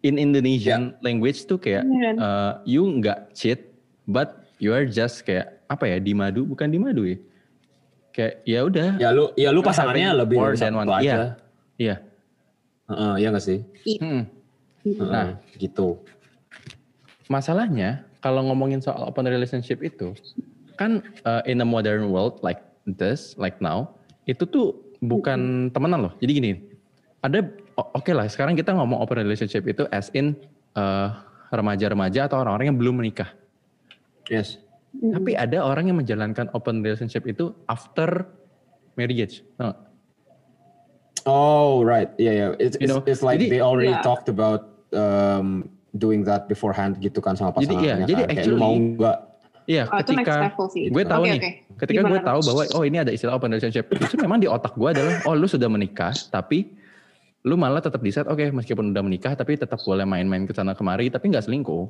In 0.00 0.16
Indonesian 0.16 0.98
language 0.98 1.44
tuh 1.44 1.54
kayak 1.56 1.84
Beneran. 1.84 2.16
eh, 2.16 2.52
you 2.66 2.82
nggak 2.82 3.30
cheat 3.30 3.70
but 4.04 4.42
you 4.58 4.70
are 4.70 4.82
just 4.84 5.22
kayak 5.22 5.62
apa 5.64 5.86
ya 5.86 5.96
di 5.96 6.10
madu 6.10 6.42
bukan 6.42 6.66
di 6.66 6.78
madu 6.78 7.06
ya. 7.06 7.18
Kayak 8.10 8.34
ya 8.42 8.60
udah. 8.64 8.88
Ya 8.98 9.08
lu, 9.10 9.30
ya 9.34 9.48
lu 9.48 9.62
pasangannya 9.62 10.18
lebih 10.18 10.34
more 10.34 10.58
than 10.58 10.74
one. 10.74 10.88
aja. 10.88 10.98
Iya. 10.98 11.16
Iya. 11.78 11.94
Heeh, 12.86 13.12
iya 13.16 13.28
nggak 13.30 13.44
sih? 13.44 13.58
Hmm. 13.96 14.26
Heeh, 14.82 14.98
Nah. 15.06 15.38
gitu. 15.54 16.02
Masalahnya 17.28 18.02
kalau 18.18 18.42
ngomongin 18.42 18.82
soal 18.82 19.06
open 19.06 19.24
relationship 19.24 19.78
itu 19.78 20.10
kan 20.74 20.98
uh, 21.22 21.44
in 21.44 21.60
a 21.60 21.64
modern 21.64 22.10
world 22.10 22.40
like 22.40 22.58
this, 22.96 23.34
like 23.36 23.58
now, 23.58 23.94
itu 24.24 24.46
tuh 24.46 24.74
bukan 25.00 25.70
temenan 25.70 26.08
loh. 26.08 26.12
Jadi 26.18 26.32
gini, 26.32 26.52
ada 27.20 27.44
oke 27.76 28.10
lah 28.12 28.28
sekarang 28.28 28.56
kita 28.56 28.72
ngomong 28.72 29.00
open 29.00 29.20
relationship 29.20 29.64
itu 29.64 29.84
as 29.90 30.08
in 30.12 30.36
uh, 30.74 31.14
remaja-remaja 31.50 32.30
atau 32.30 32.40
orang-orang 32.40 32.72
yang 32.74 32.78
belum 32.78 33.00
menikah. 33.02 33.30
Yes. 34.30 34.60
Tapi 34.90 35.38
ada 35.38 35.62
orang 35.62 35.86
yang 35.86 35.98
menjalankan 36.02 36.50
open 36.50 36.82
relationship 36.82 37.22
itu 37.26 37.54
after 37.70 38.26
marriage. 38.98 39.42
Nggak? 39.56 39.76
Oh 41.28 41.84
right, 41.84 42.08
yeah 42.16 42.32
yeah. 42.32 42.50
It's 42.56 42.80
You 42.80 42.88
it's, 42.88 42.90
know, 42.90 43.00
it's 43.04 43.22
like 43.22 43.38
jadi- 43.38 43.50
they 43.52 43.62
already 43.62 43.92
Yeah. 43.92 44.00
talked 44.02 44.32
about 44.32 44.72
um, 44.96 45.68
doing 45.92 46.24
that 46.24 46.48
beforehand 46.48 46.96
gitu 46.98 47.20
kan 47.20 47.36
sama 47.36 47.52
Jadi, 47.60 47.76
pasangannya. 47.76 47.84
iya, 47.84 47.94
jadi 48.08 48.12
kan. 48.14 48.28
Kayak 48.30 48.44
lu 48.48 48.56
actually- 48.56 48.62
mau 48.62 48.72
nggak? 48.74 49.18
Iya, 49.64 49.84
Oh, 49.86 49.98
itu 49.98 50.10
ketika 50.12 50.52
gue 50.90 51.04
tahu 51.04 51.22
Oke, 51.22 51.30
nih, 51.30 51.38
oke. 51.38 51.50
ketika 51.78 52.00
gue 52.02 52.20
tahu 52.20 52.40
bahwa 52.42 52.62
oh 52.72 52.82
ini 52.82 52.96
ada 52.98 53.10
istilah 53.10 53.34
open 53.34 53.50
relationship, 53.50 53.86
itu 53.88 54.16
memang 54.16 54.38
di 54.38 54.46
otak 54.46 54.74
gue 54.74 54.88
adalah 54.88 55.14
oh 55.24 55.34
lu 55.34 55.44
sudah 55.44 55.66
menikah, 55.66 56.12
tapi 56.28 56.72
lu 57.40 57.56
malah 57.56 57.80
tetap 57.80 57.98
decide 57.98 58.26
oke 58.26 58.52
meskipun 58.52 58.92
udah 58.92 59.00
menikah 59.00 59.32
tapi 59.32 59.56
tetap 59.56 59.80
boleh 59.80 60.04
main-main 60.04 60.44
ke 60.44 60.52
sana 60.52 60.72
kemari, 60.72 61.08
tapi 61.08 61.28
nggak 61.28 61.44
selingkuh, 61.44 61.88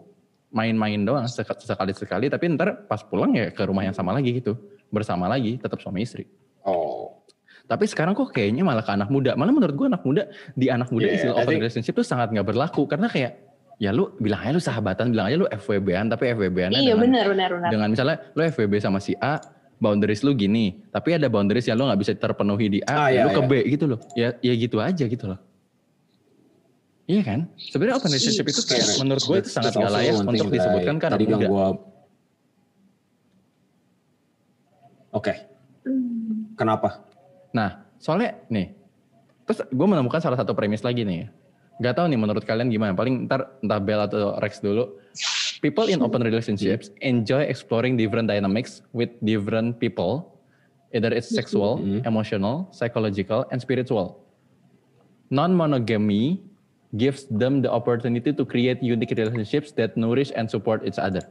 main-main 0.51 0.99
doang 1.01 1.27
sek- 1.27 1.59
sekali 1.59 1.91
sekali, 1.91 2.27
tapi 2.27 2.51
ntar 2.51 2.87
pas 2.87 3.01
pulang 3.01 3.31
ya 3.33 3.51
ke 3.51 3.63
rumah 3.63 3.83
yang 3.83 3.93
sama 3.93 4.11
lagi 4.11 4.31
gitu, 4.35 4.55
bersama 4.89 5.27
lagi, 5.27 5.57
tetap 5.57 5.79
suami 5.79 6.03
istri. 6.03 6.27
Oh. 6.63 7.19
Tapi 7.65 7.87
sekarang 7.87 8.15
kok 8.15 8.31
kayaknya 8.31 8.63
malah 8.63 8.83
ke 8.83 8.91
anak 8.91 9.09
muda, 9.09 9.35
malah 9.35 9.51
menurut 9.51 9.75
gue 9.75 9.87
anak 9.87 10.03
muda 10.03 10.27
di 10.53 10.67
anak 10.67 10.91
muda 10.91 11.07
Yeah, 11.07 11.17
istilah 11.17 11.35
I 11.35 11.39
open 11.41 11.49
think- 11.51 11.63
relationship 11.63 11.95
tuh 11.95 12.03
sangat 12.03 12.31
nggak 12.31 12.47
berlaku 12.47 12.83
karena 12.85 13.07
kayak 13.07 13.50
ya 13.81 13.91
lu 13.91 14.13
bilang 14.17 14.45
aja 14.45 14.53
lu 14.53 14.61
sahabatan, 14.61 15.09
bilang 15.09 15.27
aja 15.27 15.37
lu 15.37 15.49
FWB-an, 15.49 16.13
tapi 16.13 16.29
FWB-an 16.31 16.71
Iya, 16.71 16.95
benar, 16.95 17.25
benar, 17.27 17.49
benar. 17.51 17.71
dengan 17.73 17.89
misalnya 17.89 18.21
lo 18.31 18.45
FWB 18.45 18.77
sama 18.77 19.01
si 19.01 19.17
A 19.17 19.41
boundaries 19.81 20.21
lu 20.21 20.37
gini 20.37 20.85
tapi 20.87 21.17
ada 21.17 21.25
boundaries 21.27 21.65
yang 21.65 21.81
lo 21.81 21.89
nggak 21.89 21.97
bisa 21.99 22.13
terpenuhi 22.13 22.67
di 22.69 22.79
Ah, 22.85 23.09
A 23.09 23.09
ya 23.09 23.11
iya, 23.11 23.21
lu 23.25 23.31
ke 23.31 23.41
iya. 23.41 23.49
B 23.49 23.53
gitu 23.67 23.85
loh 23.89 23.99
ya 24.13 24.29
ya 24.39 24.53
gitu 24.55 24.77
aja 24.77 25.05
gitu 25.09 25.25
loh 25.25 25.41
iya 27.09 27.25
kan 27.25 27.49
sebenarnya 27.57 27.97
open 27.97 28.13
relationship 28.13 28.45
itu 28.45 28.61
kayak 28.63 28.85
Right. 28.85 29.01
menurut 29.01 29.25
gue 29.25 29.33
itu 29.33 29.41
That's- 29.41 29.57
sangat 29.57 29.73
that's 29.73 29.81
gak 29.81 29.93
layak 29.97 30.15
untuk 30.21 30.53
disebutkan 30.53 30.97
kan 31.01 31.09
tadi 31.11 31.25
yang 31.25 31.33
muda 31.35 31.49
gua 31.49 31.67
Oke, 35.11 35.35
Hmm. 35.83 36.55
kenapa? 36.55 37.03
nah 37.51 37.83
soalnya 37.97 38.39
nih 38.47 38.77
terus 39.43 39.65
gue 39.67 39.87
menemukan 39.89 40.21
salah 40.21 40.37
satu 40.37 40.53
premis 40.53 40.85
lagi 40.85 41.03
nih. 41.03 41.27
Gak 41.81 41.97
tahu 41.97 42.13
nih 42.13 42.21
menurut 42.21 42.45
kalian 42.45 42.69
gimana. 42.69 42.93
Paling 42.93 43.25
ntar 43.25 43.57
entah 43.65 43.81
Bell 43.81 44.05
atau 44.05 44.37
Rex 44.37 44.61
dulu. 44.61 45.01
People 45.65 45.89
in 45.89 46.01
open 46.05 46.21
relationships 46.25 46.93
enjoy 47.01 47.45
exploring 47.49 47.97
different 47.97 48.29
dynamics 48.29 48.81
with 48.93 49.13
different 49.25 49.77
people, 49.81 50.41
either 50.93 51.13
it's 51.13 51.29
sexual, 51.29 51.81
emotional, 52.05 52.69
psychological, 52.73 53.45
and 53.53 53.61
spiritual. 53.61 54.25
Non-monogamy 55.29 56.41
gives 56.97 57.29
them 57.29 57.61
the 57.61 57.71
opportunity 57.71 58.33
to 58.33 58.45
create 58.45 58.81
unique 58.83 59.13
relationships 59.17 59.73
that 59.77 59.97
nourish 59.97 60.33
and 60.37 60.49
support 60.49 60.81
each 60.85 60.99
other. 60.99 61.23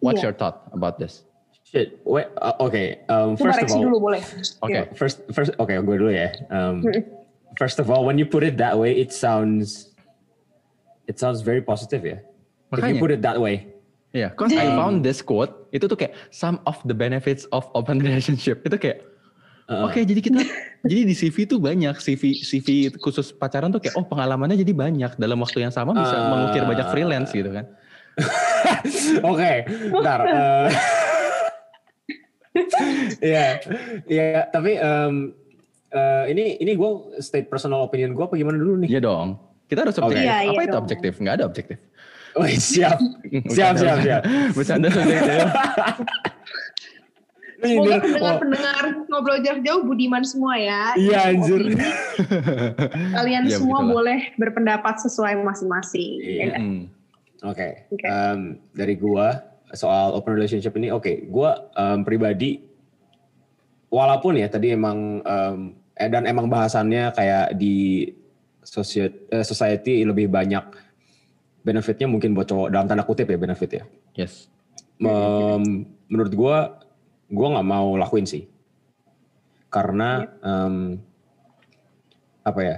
What's 0.00 0.22
Iya. 0.22 0.32
your 0.32 0.34
thought 0.38 0.70
about 0.72 0.96
this? 0.96 1.26
Shit. 1.66 2.00
Wait, 2.02 2.26
uh, 2.40 2.56
okay. 2.58 3.04
Um, 3.06 3.36
Coba 3.36 3.52
first 3.52 3.58
of 3.60 3.66
Rexy 3.68 3.76
all, 3.76 3.84
dulu 3.86 3.96
boleh. 4.00 4.22
Oke. 4.64 4.70
Iya. 4.72 4.82
first, 4.96 5.16
first, 5.30 5.50
okay, 5.60 5.76
gue 5.78 5.96
dulu 6.00 6.10
ya. 6.10 6.32
Um, 6.48 6.80
first 7.58 7.78
of 7.78 7.90
all, 7.90 8.04
when 8.04 8.18
you 8.18 8.26
put 8.26 8.42
it 8.42 8.58
that 8.58 8.78
way, 8.78 8.94
it 8.94 9.10
sounds, 9.10 9.90
it 11.06 11.18
sounds 11.18 11.40
very 11.40 11.62
positive 11.62 12.04
ya. 12.04 12.18
If 12.70 12.84
you 12.86 12.98
put 13.00 13.10
it 13.10 13.22
that 13.22 13.40
way. 13.40 13.66
Yeah, 14.10 14.34
cause 14.34 14.50
I 14.50 14.66
found 14.74 15.06
this 15.06 15.22
quote 15.22 15.70
itu 15.70 15.86
tuh 15.86 15.94
kayak 15.94 16.18
some 16.34 16.58
of 16.66 16.74
the 16.82 16.94
benefits 16.94 17.46
of 17.54 17.66
open 17.78 18.02
relationship 18.06 18.62
itu 18.66 18.74
kayak 18.78 18.98
Uh, 19.70 19.86
oke 19.86 20.02
jadi 20.02 20.18
kita 20.18 20.42
jadi 20.82 21.06
di 21.06 21.14
CV 21.14 21.46
tuh 21.46 21.62
banyak 21.62 21.94
CV 22.02 22.42
CV 22.42 22.90
khusus 22.98 23.30
pacaran 23.30 23.70
tuh 23.70 23.78
kayak 23.78 23.94
oh 23.94 24.02
pengalamannya 24.02 24.58
jadi 24.58 24.74
banyak 24.74 25.14
dalam 25.14 25.38
waktu 25.38 25.62
yang 25.62 25.70
sama 25.70 25.94
bisa 25.94 26.10
Ah. 26.10 26.26
mengukir 26.26 26.66
banyak 26.66 26.90
freelance 26.90 27.30
gitu 27.30 27.54
kan. 27.54 27.70
Oke, 29.30 29.62
ntar. 29.94 30.20
eh, 30.26 30.68
Iya, 33.22 33.46
iya. 34.10 34.50
Tapi 34.50 34.74
em, 34.74 35.38
eh, 35.90 36.24
ini 36.30 36.58
ini 36.58 36.72
gue 36.74 36.90
state 37.18 37.46
personal 37.46 37.84
opinion 37.84 38.14
gue 38.14 38.24
apa 38.24 38.34
gimana 38.34 38.56
dulu 38.56 38.82
nih? 38.82 38.88
Iya 38.90 39.00
dong. 39.02 39.38
Kita 39.66 39.86
harus 39.86 39.96
objektif. 39.98 40.26
Iya, 40.26 40.36
iya 40.42 40.50
Apa 40.50 40.60
itu 40.62 40.70
dong. 40.70 40.82
objektif? 40.82 41.12
Nggak 41.18 41.34
ada 41.38 41.44
objektif. 41.46 41.78
Oh, 42.30 42.46
siap, 42.46 42.98
siap, 43.54 43.74
siap, 43.74 43.96
siap. 44.02 44.22
Bercanda 44.54 44.86
subjektif. 44.88 45.46
Ini 47.60 47.76
Semoga 47.76 47.92
oh, 47.92 48.00
pendengar-pendengar 48.00 48.84
ngobrol 49.12 49.38
jarak 49.44 49.60
jauh 49.60 49.84
budiman 49.84 50.24
semua 50.24 50.56
ya. 50.56 50.96
Iya, 50.96 51.18
anjir. 51.28 51.60
opini. 51.60 51.76
Kalian 53.20 53.44
Iya, 53.44 53.60
semua 53.60 53.84
begitulah. 53.84 53.92
boleh 53.92 54.20
berpendapat 54.40 54.94
sesuai 55.04 55.36
masing-masing. 55.44 56.12
Iya. 56.24 56.40
Ya? 56.40 56.56
Hmm. 56.56 56.82
Oke, 57.44 57.84
Oke. 57.92 58.04
em, 58.04 58.40
dari 58.72 58.96
gua 58.96 59.44
soal 59.72 60.16
open 60.16 60.40
relationship 60.40 60.72
ini, 60.76 60.88
oke, 60.88 61.28
gua 61.28 61.68
em, 61.76 62.00
pribadi, 62.00 62.64
walaupun 63.92 64.40
ya 64.40 64.48
tadi 64.48 64.72
emang 64.72 65.20
em, 65.20 65.28
eh, 65.28 65.56
dan 66.08 66.24
emang 66.24 66.48
bahasannya 66.48 67.12
kayak 67.12 67.60
di 67.60 68.08
society, 68.64 69.28
eh, 69.28 69.44
society 69.44 70.00
lebih 70.00 70.32
banyak 70.32 70.64
benefitnya 71.60 72.08
mungkin 72.08 72.32
buat 72.32 72.48
cowok 72.48 72.72
dalam 72.72 72.88
tanda 72.88 73.04
kutip 73.04 73.28
ya 73.28 73.36
benefit 73.36 73.70
ya. 73.76 73.84
Yes. 74.16 74.48
Mem- 74.96 75.92
menurut 76.08 76.32
gua, 76.32 76.56
gua 77.28 77.48
nggak 77.56 77.68
mau 77.68 77.96
lakuin 78.00 78.24
sih, 78.24 78.48
karena 79.68 80.28
em, 80.40 81.00
apa 82.44 82.60
ya? 82.64 82.76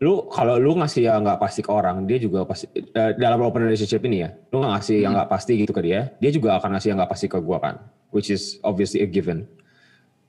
Lu 0.00 0.32
kalau 0.32 0.56
lu 0.56 0.80
ngasih 0.80 1.12
yang 1.12 1.20
nggak 1.20 1.40
pasti 1.40 1.60
ke 1.60 1.68
orang, 1.68 2.08
dia 2.08 2.16
juga 2.16 2.48
pasti 2.48 2.68
eh, 2.72 3.12
dalam 3.20 3.44
open 3.44 3.68
relationship 3.68 4.00
ini 4.08 4.24
ya, 4.24 4.32
lu 4.52 4.64
nggak 4.64 4.72
ngasih 4.80 4.96
yang 5.04 5.12
nggak 5.12 5.28
pasti 5.28 5.52
gitu 5.60 5.72
ke 5.76 5.84
dia, 5.84 6.12
dia 6.16 6.30
juga 6.32 6.56
akan 6.56 6.76
ngasih 6.76 6.88
yang 6.92 6.98
nggak 7.04 7.12
pasti 7.12 7.26
ke 7.28 7.36
gua 7.40 7.60
kan, 7.60 7.76
which 8.08 8.32
is 8.32 8.56
obviously 8.64 9.04
a 9.04 9.08
given. 9.08 9.44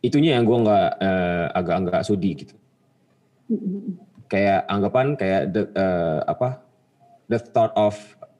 Itunya 0.01 0.33
yang 0.37 0.49
gua 0.49 0.57
nggak 0.65 0.89
eh, 0.97 1.45
agak 1.53 1.75
nggak 1.85 2.01
sudi 2.03 2.31
gitu. 2.33 2.55
Kayak 4.25 4.63
anggapan 4.65 5.13
kayak 5.13 5.41
the, 5.53 5.61
eh, 5.75 6.19
apa 6.25 6.63
the 7.29 7.37
thought 7.37 7.69
of 7.77 7.93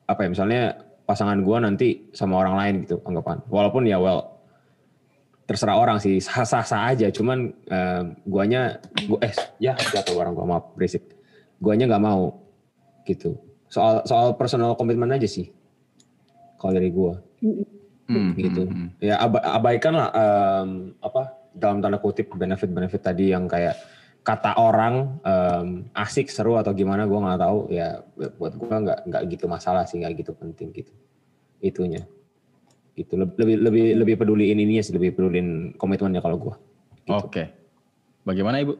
apa 0.08 0.26
ya 0.26 0.30
misalnya 0.34 0.62
pasangan 1.06 1.38
gua 1.46 1.62
nanti 1.62 2.10
sama 2.12 2.42
orang 2.42 2.56
lain 2.58 2.76
gitu 2.88 2.98
anggapan. 3.06 3.46
Walaupun 3.46 3.86
ya 3.86 4.02
well 4.02 4.42
terserah 5.46 5.76
orang 5.76 6.00
sih 6.00 6.18
sah-sah 6.24 6.90
aja 6.90 7.12
cuman 7.14 7.54
eh, 7.70 8.02
guanya 8.26 8.82
gua 9.06 9.20
eh 9.22 9.34
ya 9.62 9.78
jatuh 9.78 10.18
orang 10.18 10.34
gua 10.34 10.46
maaf 10.58 10.66
berisik. 10.74 11.06
Guanya 11.62 11.86
nggak 11.86 12.04
mau 12.04 12.42
gitu. 13.06 13.38
Soal 13.70 14.02
soal 14.10 14.34
personal 14.34 14.74
komitmen 14.74 15.14
aja 15.14 15.30
sih. 15.30 15.54
Kalau 16.58 16.74
dari 16.74 16.90
gua 16.90 17.22
Hmm, 18.12 18.36
gitu. 18.36 18.68
hmm, 18.68 18.76
hmm. 18.76 18.90
Ya 19.00 19.16
aba- 19.24 19.40
abaikan 19.56 19.96
lah 19.96 20.12
em, 20.12 20.92
apa 21.00 21.32
dalam 21.52 21.80
tanda 21.80 22.00
kutip 22.00 22.32
benefit-benefit 22.32 23.02
tadi 23.02 23.32
yang 23.32 23.46
kayak 23.46 23.76
kata 24.22 24.54
orang 24.56 25.18
em, 25.22 25.68
asik 25.92 26.30
seru 26.30 26.56
atau 26.56 26.72
gimana 26.72 27.04
gua 27.06 27.26
nggak 27.26 27.42
tahu 27.42 27.60
ya 27.70 28.06
buat 28.38 28.54
gua 28.56 28.76
nggak 28.80 29.00
nggak 29.10 29.22
gitu 29.34 29.46
masalah 29.46 29.84
sih 29.84 29.98
nggak 29.98 30.14
gitu 30.20 30.32
penting 30.32 30.70
gitu 30.72 30.94
itunya 31.60 32.06
gitu 32.94 33.18
Leb- 33.18 33.34
lebih 33.36 33.56
lebih 33.60 33.86
lebih 33.98 34.16
peduliin 34.16 34.58
ininya 34.58 34.84
sih 34.84 34.94
lebih 34.94 35.14
peduliin 35.14 35.74
komitmennya 35.76 36.22
kalau 36.22 36.38
gua 36.38 36.56
Oke. 37.10 37.50
Bagaimana 38.22 38.62
ibu? 38.62 38.78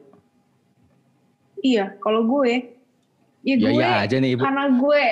Iya, 1.60 1.98
kalau 1.98 2.26
gue, 2.26 2.70
ya 3.42 3.54
Ya 3.58 3.70
gue, 3.70 3.74
iya 3.74 4.06
aja 4.06 4.16
nih 4.18 4.38
ibu. 4.38 4.42
karena 4.46 4.70
gue, 4.78 5.04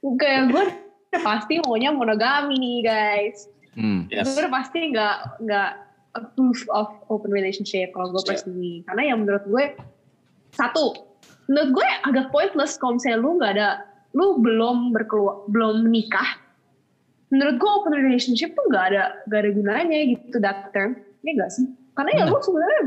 kayak 0.20 0.42
gue 0.48 0.64
udah 0.64 1.20
pasti 1.20 1.60
maunya 1.60 1.92
monogami 1.92 2.56
nih 2.56 2.78
guys. 2.82 3.48
Hmm. 3.76 4.08
Yes. 4.08 4.32
Gue 4.32 4.48
pasti 4.48 4.90
nggak 4.90 5.44
nggak 5.44 5.70
approve 6.16 6.64
of 6.72 6.88
open 7.12 7.28
relationship 7.28 7.92
kalau 7.92 8.10
gue 8.10 8.24
Yeah. 8.24 8.30
personally. 8.32 8.74
Karena 8.88 9.02
yang 9.12 9.18
menurut 9.22 9.44
gue 9.44 9.64
satu, 10.56 10.96
menurut 11.46 11.70
gue 11.76 11.88
agak 12.08 12.32
pointless 12.32 12.80
kalau 12.80 12.96
misalnya 12.96 13.20
lu 13.20 13.30
nggak 13.36 13.52
ada, 13.52 13.68
lu 14.16 14.40
belum 14.40 14.96
berkeluar, 14.96 15.44
belum 15.52 15.84
menikah. 15.84 16.40
Menurut 17.28 17.60
gue 17.60 17.70
open 17.70 17.92
relationship 17.92 18.56
tuh 18.56 18.64
nggak 18.72 18.84
ada 18.96 19.02
nggak 19.28 19.40
ada 19.44 19.50
gunanya 19.52 19.98
gitu 20.08 20.36
that 20.40 20.72
term, 20.72 20.96
ya 21.20 21.30
nggak 21.36 21.52
sih? 21.52 21.68
Karena 21.92 22.10
ya 22.16 22.24
Benar. 22.24 22.32
lu 22.32 22.38
sebenarnya 22.40 22.82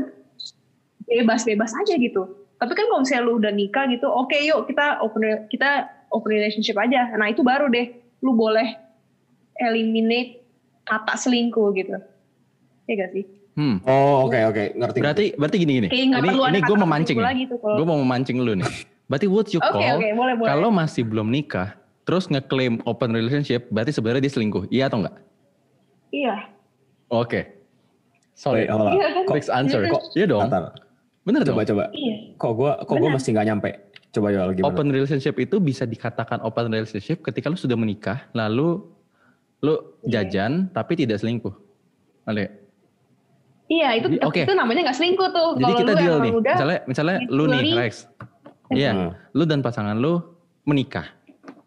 bebas-bebas 1.06 1.70
aja 1.86 1.94
gitu. 1.94 2.22
Tapi 2.60 2.72
kan 2.76 2.84
kalau 2.90 3.00
misalnya 3.06 3.24
lu 3.24 3.38
udah 3.38 3.52
nikah 3.54 3.86
gitu, 3.88 4.10
oke 4.10 4.36
yuk 4.36 4.66
kita 4.66 5.00
open 5.00 5.46
kita 5.48 5.86
open 6.10 6.30
relationship 6.34 6.74
aja. 6.76 7.14
Nah 7.14 7.30
itu 7.30 7.46
baru 7.46 7.70
deh, 7.70 7.94
lu 8.26 8.34
boleh 8.34 8.74
eliminate 9.60 10.39
kata 10.82 11.14
selingkuh 11.14 11.74
gitu. 11.74 11.96
Ya 12.84 12.94
gak 12.96 13.10
sih? 13.12 13.24
Hmm. 13.50 13.82
oh 13.82 14.24
oke 14.24 14.38
oke 14.46 14.64
ngerti 14.74 14.98
Berarti 14.98 15.24
berarti 15.34 15.56
gini 15.58 15.72
gini. 15.76 15.88
Kayak 15.90 16.22
Ini 16.22 16.30
ini 16.48 16.60
gue 16.62 16.76
lagi 17.18 17.42
tuh 17.44 17.58
kalau- 17.58 17.76
Gue 17.76 17.86
mau 17.86 17.98
memancing 17.98 18.38
lu 18.38 18.54
nih. 18.54 18.70
Berarti 19.04 19.26
would 19.26 19.50
you 19.50 19.58
call 19.64 19.74
oke 19.76 20.06
boleh 20.06 20.34
boleh. 20.38 20.48
kalau 20.48 20.70
masih 20.70 21.02
belum 21.02 21.28
nikah 21.28 21.74
terus 22.02 22.26
ngeklaim 22.26 22.78
open 22.84 23.10
relationship 23.10 23.66
berarti 23.68 23.90
sebenarnya 23.90 24.22
dia 24.22 24.32
selingkuh. 24.32 24.64
Iya 24.68 24.86
atau 24.86 25.02
enggak? 25.02 25.16
Iya. 26.10 26.34
Oke. 27.08 27.40
Sorry. 28.32 28.64
Wait, 28.64 28.72
on. 28.72 28.94
Iya 28.94 29.08
kan? 29.12 29.22
Quick 29.26 29.46
answer. 29.46 29.80
Iya 29.80 29.90
kan? 29.90 30.02
Iya 30.14 30.26
dong. 30.26 30.42
Bentar. 30.46 30.62
Bener 31.20 31.40
coba 31.44 31.60
dong. 31.60 31.68
coba 31.68 31.84
Iya. 31.92 32.14
kok 32.34 32.52
gua 32.54 32.72
kok 32.78 32.88
gua 32.88 32.98
Benar. 33.04 33.14
masih 33.14 33.30
nggak 33.30 33.46
nyampe 33.46 33.70
coba 34.10 34.26
ya 34.28 34.40
gimana 34.48 34.66
Open 34.66 34.86
relationship 34.88 35.34
itu 35.36 35.56
bisa 35.60 35.84
dikatakan 35.84 36.40
open 36.40 36.66
relationship 36.66 37.20
ketika 37.20 37.46
lu 37.46 37.54
sudah 37.54 37.76
menikah 37.76 38.26
lalu 38.32 38.82
lu 39.60 39.74
Iya. 40.04 40.24
jajan 40.24 40.72
tapi 40.72 40.96
tidak 40.96 41.20
selingkuh. 41.20 41.52
Ale. 42.24 42.48
Iya 43.70 43.88
itu 44.02 44.08
Jadi, 44.18 44.26
oke. 44.26 44.42
itu 44.42 44.54
namanya 44.56 44.90
gak 44.90 44.98
selingkuh 44.98 45.28
tuh. 45.30 45.48
Jadi 45.62 45.72
kita 45.78 45.92
lu 45.94 46.00
deal 46.02 46.16
nih. 46.18 46.32
udah 46.34 46.54
Misalnya 46.56 46.78
misalnya 46.90 47.16
lu 47.30 47.44
nih 47.46 47.62
Rex. 47.76 47.94
Iya. 48.74 48.90
Hmm. 48.92 49.10
Lu 49.36 49.44
dan 49.46 49.60
pasangan 49.62 49.94
lu 49.94 50.18
menikah. 50.66 51.06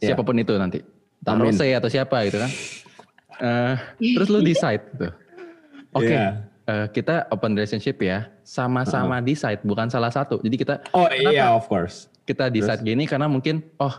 Iya. 0.04 0.14
Siapa 0.14 0.22
pun 0.26 0.36
itu 0.36 0.52
nanti. 0.60 0.84
Entah 1.24 1.34
Amin. 1.40 1.56
Rose 1.56 1.68
atau 1.72 1.88
siapa 1.88 2.18
gitu 2.28 2.38
kan. 2.44 2.52
Eh, 3.40 3.76
terus 4.20 4.28
lu 4.28 4.44
decide 4.44 4.84
gitu. 4.94 5.10
Oke. 5.96 6.12
Iya. 6.12 6.44
eh, 6.64 6.88
kita 6.92 7.28
open 7.32 7.56
relationship 7.56 8.00
ya. 8.04 8.28
Sama-sama 8.44 9.24
decide 9.24 9.64
bukan 9.64 9.88
salah 9.88 10.12
satu. 10.12 10.44
Jadi 10.44 10.56
kita 10.60 10.84
oh 10.92 11.08
iya 11.08 11.56
of 11.56 11.68
course 11.72 12.12
kita 12.24 12.48
decide 12.48 12.82
gini 12.84 13.04
karena 13.04 13.28
mungkin 13.28 13.64
oh 13.80 13.92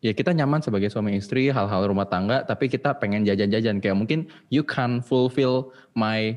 ya 0.00 0.12
kita 0.16 0.32
nyaman 0.32 0.64
sebagai 0.64 0.88
suami 0.88 1.16
istri 1.16 1.52
hal-hal 1.52 1.88
rumah 1.88 2.08
tangga 2.08 2.44
tapi 2.44 2.68
kita 2.68 2.96
pengen 2.96 3.24
jajan-jajan. 3.24 3.80
Kayak 3.80 3.96
mungkin 3.96 4.28
you 4.48 4.64
can 4.64 5.04
fulfill 5.04 5.72
my 5.96 6.36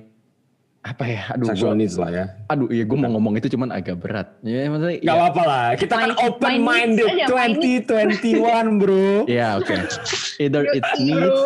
apa 0.83 1.07
ya 1.07 1.23
aduh 1.31 1.47
sexual 1.47 1.71
gua, 1.71 1.79
needs 1.79 1.95
lah 1.95 2.11
ya. 2.11 2.25
Aduh 2.51 2.67
iya 2.67 2.83
gue 2.83 2.97
mau 2.99 3.07
ngomong 3.15 3.39
itu 3.39 3.47
cuman 3.55 3.71
agak 3.71 4.03
berat. 4.03 4.27
Ya 4.43 4.67
maksudnya 4.67 4.99
Gak 4.99 5.07
ya, 5.07 5.13
apa-apa 5.15 5.43
lah, 5.47 5.67
kita 5.79 5.95
kan 5.95 6.11
open 6.19 6.53
minded 6.59 7.07
aja, 7.07 7.25
main 7.31 7.55
2021 7.87 8.83
bro. 8.83 9.23
ya 9.31 9.63
oke. 9.63 9.75
Either 10.43 10.67
it's 10.75 10.91
Yoi, 10.99 11.07
needs 11.07 11.41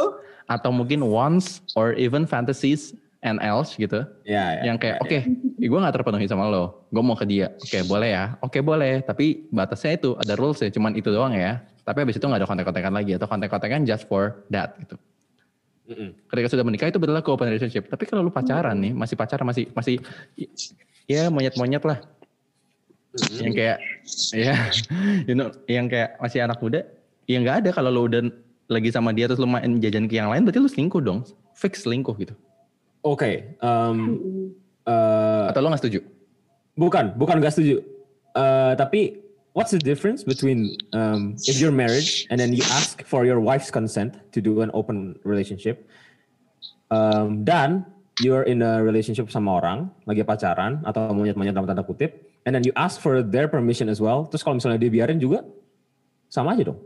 atau 0.49 0.71
mungkin 0.73 1.05
wants 1.05 1.61
or 1.77 1.93
even 1.99 2.25
fantasies 2.25 2.97
and 3.27 3.39
else 3.43 3.75
gitu 3.75 4.07
Ya, 4.23 4.63
ya. 4.63 4.71
yang 4.71 4.77
kayak 4.79 4.97
ya, 4.97 5.03
oke 5.03 5.19
gue 5.59 5.79
nggak 5.83 5.95
terpenuhi 5.99 6.25
sama 6.25 6.47
lo 6.47 6.87
gue 6.87 7.03
mau 7.03 7.19
ke 7.19 7.27
dia 7.27 7.51
oke 7.59 7.77
boleh 7.85 8.09
ya 8.15 8.25
oke 8.39 8.59
boleh 8.63 9.03
tapi 9.03 9.47
batasnya 9.51 9.99
itu 9.99 10.15
ada 10.15 10.33
rules 10.39 10.63
ya 10.63 10.71
cuman 10.71 10.95
itu 10.95 11.11
doang 11.11 11.35
ya 11.35 11.59
tapi 11.83 12.07
habis 12.07 12.15
itu 12.15 12.23
nggak 12.23 12.41
ada 12.43 12.47
kontak-kontakan 12.47 12.93
lagi 12.95 13.11
atau 13.19 13.27
kontak-kontakan 13.27 13.83
just 13.83 14.07
for 14.07 14.43
that 14.47 14.79
gitu 14.79 14.95
Mm-mm. 15.87 16.11
Ketika 16.27 16.47
sudah 16.51 16.67
menikah 16.67 16.91
itu 16.91 16.99
berlaku 16.99 17.31
open 17.31 17.47
relationship. 17.47 17.87
Tapi 17.87 18.03
kalau 18.03 18.27
lu 18.27 18.31
pacaran 18.31 18.75
nih, 18.75 18.91
masih 18.91 19.15
pacaran 19.15 19.47
masih 19.47 19.71
masih 19.71 20.03
ya 21.07 21.31
monyet-monyet 21.31 21.79
lah. 21.87 22.03
Mm-mm. 23.15 23.39
Yang 23.39 23.53
kayak 23.55 23.77
ya 24.35 24.55
you 25.23 25.35
know, 25.39 25.47
yang 25.71 25.87
kayak 25.87 26.19
masih 26.19 26.43
anak 26.43 26.59
muda, 26.59 26.83
ya 27.23 27.39
nggak 27.39 27.63
ada 27.63 27.69
kalau 27.71 27.87
lu 27.87 28.01
udah 28.11 28.27
lagi 28.67 28.91
sama 28.91 29.15
dia 29.15 29.31
terus 29.31 29.39
lu 29.39 29.47
main 29.47 29.79
jajan 29.79 30.11
ke 30.11 30.19
yang 30.19 30.27
lain 30.27 30.43
berarti 30.43 30.59
lu 30.59 30.67
selingkuh 30.67 30.99
dong. 30.99 31.23
Fix 31.55 31.87
selingkuh 31.87 32.19
gitu. 32.19 32.35
Oke, 33.05 33.57
um, 33.61 33.97
Mm-mm. 33.97 34.47
eh, 34.87 35.45
Atau 35.51 35.61
lu 35.61 35.69
nggak 35.69 35.81
setuju? 35.83 35.99
bukan, 36.77 37.17
bukan 37.17 37.41
gak 37.41 37.57
setuju. 37.57 37.81
Eh, 38.37 38.73
tapi 38.77 39.17
what's 39.57 39.73
the 39.73 39.81
difference 39.81 40.21
between 40.21 40.77
um, 40.93 41.33
if 41.49 41.57
you're 41.57 41.73
married 41.73 42.05
and 42.29 42.37
then 42.37 42.53
you 42.53 42.61
ask 42.77 43.01
for 43.01 43.25
your 43.25 43.41
wife's 43.41 43.73
consent 43.73 44.13
to 44.29 44.37
do 44.37 44.61
an 44.61 44.69
open 44.77 45.17
relationship, 45.25 45.89
um, 46.93 47.41
dan 47.41 47.81
you're 48.21 48.45
in 48.45 48.61
a 48.61 48.81
relationship 48.81 49.29
sama 49.33 49.57
orang 49.57 49.89
lagi 50.05 50.21
pacaran 50.21 50.85
atau 50.85 51.09
monyet-monyet 51.13 51.57
dalam 51.57 51.65
tanda 51.65 51.81
kutip, 51.81 52.29
and 52.45 52.53
then 52.53 52.61
you 52.61 52.73
ask 52.77 53.01
for 53.01 53.25
their 53.25 53.49
permission 53.49 53.89
as 53.89 53.97
well. 53.97 54.29
Terus 54.29 54.45
kalau 54.45 54.61
misalnya 54.61 54.77
dia 54.77 54.93
biarin 54.93 55.17
juga 55.17 55.41
sama 56.29 56.53
aja 56.53 56.69
dong. 56.69 56.79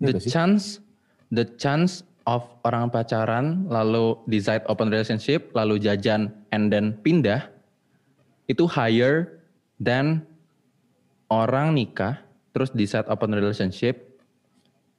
Iya 0.00 0.14
the 0.14 0.20
nggak 0.20 0.30
chance 0.32 0.64
the 1.28 1.44
chance 1.60 2.06
of 2.28 2.44
orang 2.60 2.92
pacaran 2.92 3.64
lalu 3.72 4.20
decide 4.28 4.60
open 4.68 4.92
relationship 4.92 5.48
lalu 5.56 5.80
jajan 5.80 6.28
and 6.52 6.68
then 6.68 6.92
pindah 7.00 7.48
itu 8.44 8.68
higher 8.68 9.40
than 9.80 10.20
orang 11.32 11.72
nikah 11.72 12.20
terus 12.52 12.68
decide 12.68 13.08
open 13.08 13.32
relationship 13.32 14.20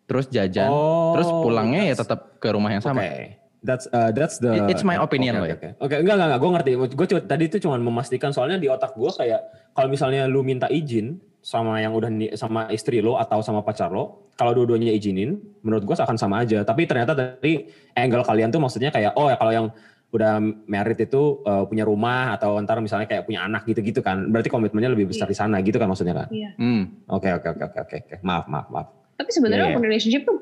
terus 0.09 0.25
jajan 0.33 0.73
Oh, 0.73 1.13
terus 1.13 1.29
pulangnya 1.29 1.85
ya 1.85 1.95
tetap 2.01 2.41
ke 2.41 2.49
rumah 2.49 2.73
yang 2.73 2.81
sama 2.81 3.05
Oke. 3.05 3.37
That's 3.59 3.91
uh, 3.91 4.15
that's 4.15 4.39
the 4.39 4.55
It- 4.55 4.71
it's 4.71 4.87
my 4.87 4.95
opinion 4.95 5.35
loh 5.35 5.43
Oke, 5.43 5.51
ya. 5.51 5.57
oke. 5.59 5.69
Oke, 5.83 5.95
enggak 5.99 6.15
enggak 6.15 6.27
enggak, 6.31 6.39
gue 6.39 6.49
ngerti. 6.55 6.71
Gue 6.95 7.07
tadi 7.27 7.43
itu 7.51 7.57
cuma 7.59 7.75
memastikan 7.75 8.31
soalnya 8.31 8.55
di 8.55 8.71
otak 8.71 8.95
gue 8.95 9.11
kayak 9.11 9.41
kalau 9.75 9.91
misalnya 9.91 10.31
lu 10.31 10.47
minta 10.47 10.71
izin 10.71 11.19
sama 11.39 11.79
yang 11.79 11.95
udah 11.95 12.11
ni- 12.11 12.33
sama 12.35 12.67
istri 12.69 12.99
lo 12.99 13.15
atau 13.15 13.39
sama 13.39 13.63
pacar 13.63 13.87
lo, 13.89 14.29
kalau 14.35 14.51
dua-duanya 14.51 14.91
izinin, 14.91 15.39
menurut 15.63 15.87
gue 15.87 15.95
akan 15.95 16.19
sama 16.19 16.43
aja. 16.43 16.63
Tapi 16.67 16.83
ternyata 16.83 17.15
dari 17.15 17.67
angle 17.95 18.23
kalian 18.27 18.51
tuh 18.51 18.59
maksudnya 18.59 18.91
kayak 18.91 19.15
oh 19.15 19.31
ya 19.31 19.39
kalau 19.39 19.51
yang 19.55 19.67
udah 20.09 20.41
married 20.65 21.05
itu 21.05 21.43
uh, 21.45 21.69
punya 21.69 21.85
rumah 21.85 22.33
atau 22.33 22.57
ntar 22.65 22.81
misalnya 22.81 23.05
kayak 23.05 23.29
punya 23.29 23.45
anak 23.45 23.63
gitu-gitu 23.69 24.03
kan. 24.03 24.27
Berarti 24.27 24.49
komitmennya 24.51 24.91
lebih 24.91 25.11
besar 25.11 25.29
di 25.29 25.37
sana 25.37 25.61
gitu 25.63 25.77
kan 25.79 25.87
maksudnya 25.87 26.15
kan. 26.15 26.27
Iya. 26.33 26.51
hmm. 26.57 27.07
Oke 27.13 27.29
oke 27.29 27.47
oke 27.55 27.63
oke 27.71 27.79
oke. 27.87 27.95
oke. 28.03 28.15
Maaf 28.25 28.45
maaf 28.49 28.67
maaf. 28.73 28.87
Tapi 29.19 29.29
sebenarnya 29.31 29.67
Iya, 29.67 29.71
iya. 29.71 29.77
open 29.77 29.85
relationship 29.85 30.23
tuh 30.27 30.39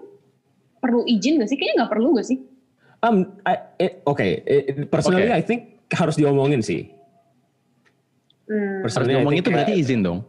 perlu 0.77 1.01
izin 1.09 1.41
gak 1.41 1.49
sih? 1.49 1.57
Kayaknya 1.57 1.75
nggak 1.83 1.91
perlu 1.91 2.09
gak 2.15 2.27
sih? 2.29 2.37
Um, 2.97 3.17
eh, 3.77 4.01
oke, 4.05 4.25
eh, 4.25 4.85
personally 4.89 5.29
Oke. 5.29 5.37
I 5.37 5.43
think 5.45 5.61
harus 5.93 6.15
diomongin 6.17 6.61
sih. 6.65 6.89
Hmm. 8.47 8.81
harus 8.81 8.95
Personally, 8.95 9.13
ngomong 9.19 9.33
think 9.35 9.43
itu 9.43 9.49
berarti 9.51 9.73
izin 9.75 9.99
dong 10.05 10.23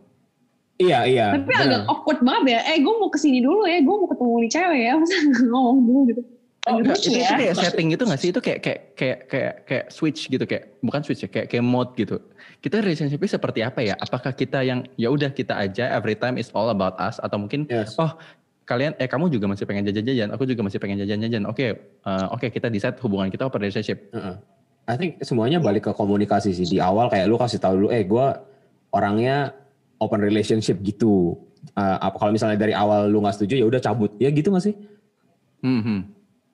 Iya 0.78 0.98
iya. 1.10 1.26
Tapi 1.34 1.50
benar. 1.50 1.66
agak 1.66 1.82
awkward 1.90 2.20
banget 2.22 2.44
ya. 2.54 2.60
Eh 2.70 2.78
gue 2.78 2.94
mau 2.94 3.10
ke 3.10 3.18
sini 3.18 3.42
dulu 3.42 3.66
ya. 3.66 3.82
Gue 3.82 3.96
mau 3.98 4.08
ketemu 4.08 4.34
nih 4.46 4.50
cewek 4.54 4.80
ya. 4.86 4.92
Masa 5.02 5.14
ngomong 5.50 5.78
dulu 5.82 6.00
gitu. 6.14 6.22
Oh, 6.68 6.76
Agak 6.78 6.84
enggak, 6.84 6.96
lucu 7.00 7.08
itu, 7.08 7.16
ya. 7.16 7.24
itu 7.24 7.34
kayak 7.40 7.56
setting 7.56 7.86
gitu 7.96 8.02
gak 8.04 8.20
sih? 8.20 8.28
Itu 8.28 8.40
kayak 8.44 8.60
kayak 8.60 8.80
kayak 8.92 9.18
kayak 9.32 9.54
kayak 9.64 9.84
switch 9.88 10.28
gitu 10.28 10.44
kayak 10.44 10.76
bukan 10.84 11.00
switch 11.00 11.24
ya, 11.24 11.28
kayak 11.32 11.46
kayak 11.48 11.64
mode 11.64 11.96
gitu. 11.96 12.20
Kita 12.60 12.84
relationship 12.84 13.24
seperti 13.24 13.60
apa 13.64 13.80
ya? 13.80 13.94
Apakah 13.96 14.36
kita 14.36 14.60
yang 14.60 14.84
ya 15.00 15.08
udah 15.08 15.32
kita 15.32 15.56
aja 15.56 15.88
every 15.96 16.12
time 16.12 16.36
is 16.36 16.52
all 16.52 16.68
about 16.68 16.94
us 17.00 17.16
atau 17.18 17.40
mungkin 17.40 17.64
Yes. 17.72 17.96
oh 17.96 18.12
kalian 18.68 18.92
eh 19.00 19.08
kamu 19.08 19.32
juga 19.32 19.48
masih 19.48 19.64
pengen 19.64 19.88
jajan-jajan, 19.88 20.28
aku 20.28 20.44
juga 20.44 20.60
masih 20.60 20.76
pengen 20.76 21.00
jajan-jajan. 21.00 21.48
Oke, 21.48 21.66
eh, 22.04 22.26
oke 22.28 22.52
kita 22.52 22.68
decide 22.68 23.00
hubungan 23.00 23.32
kita 23.32 23.48
open 23.48 23.64
relationship. 23.64 24.12
Heeh. 24.12 24.36
I 24.84 24.94
think 25.00 25.24
semuanya 25.24 25.64
balik 25.64 25.88
ke 25.88 25.92
komunikasi 25.96 26.52
sih 26.52 26.68
di 26.68 26.76
awal 26.84 27.08
kayak 27.08 27.32
lu 27.32 27.40
kasih 27.40 27.60
tahu 27.60 27.74
dulu 27.80 27.88
eh 27.88 28.04
gue 28.04 28.26
orangnya 28.92 29.52
open 29.98 30.20
relationship 30.20 30.78
gitu. 30.80 31.36
Eh, 31.70 31.96
apa 31.98 32.16
kalau 32.16 32.30
misalnya 32.30 32.54
dari 32.54 32.72
awal 32.72 33.06
lu 33.06 33.18
nggak 33.18 33.34
setuju 33.34 33.58
ya 33.58 33.66
udah 33.66 33.78
cabut 33.78 34.14
ya 34.16 34.30
gitu 34.30 34.48
nggak 34.48 34.64
sih? 34.64 34.74
Hmm, 35.58 35.82
hmm. 35.82 36.00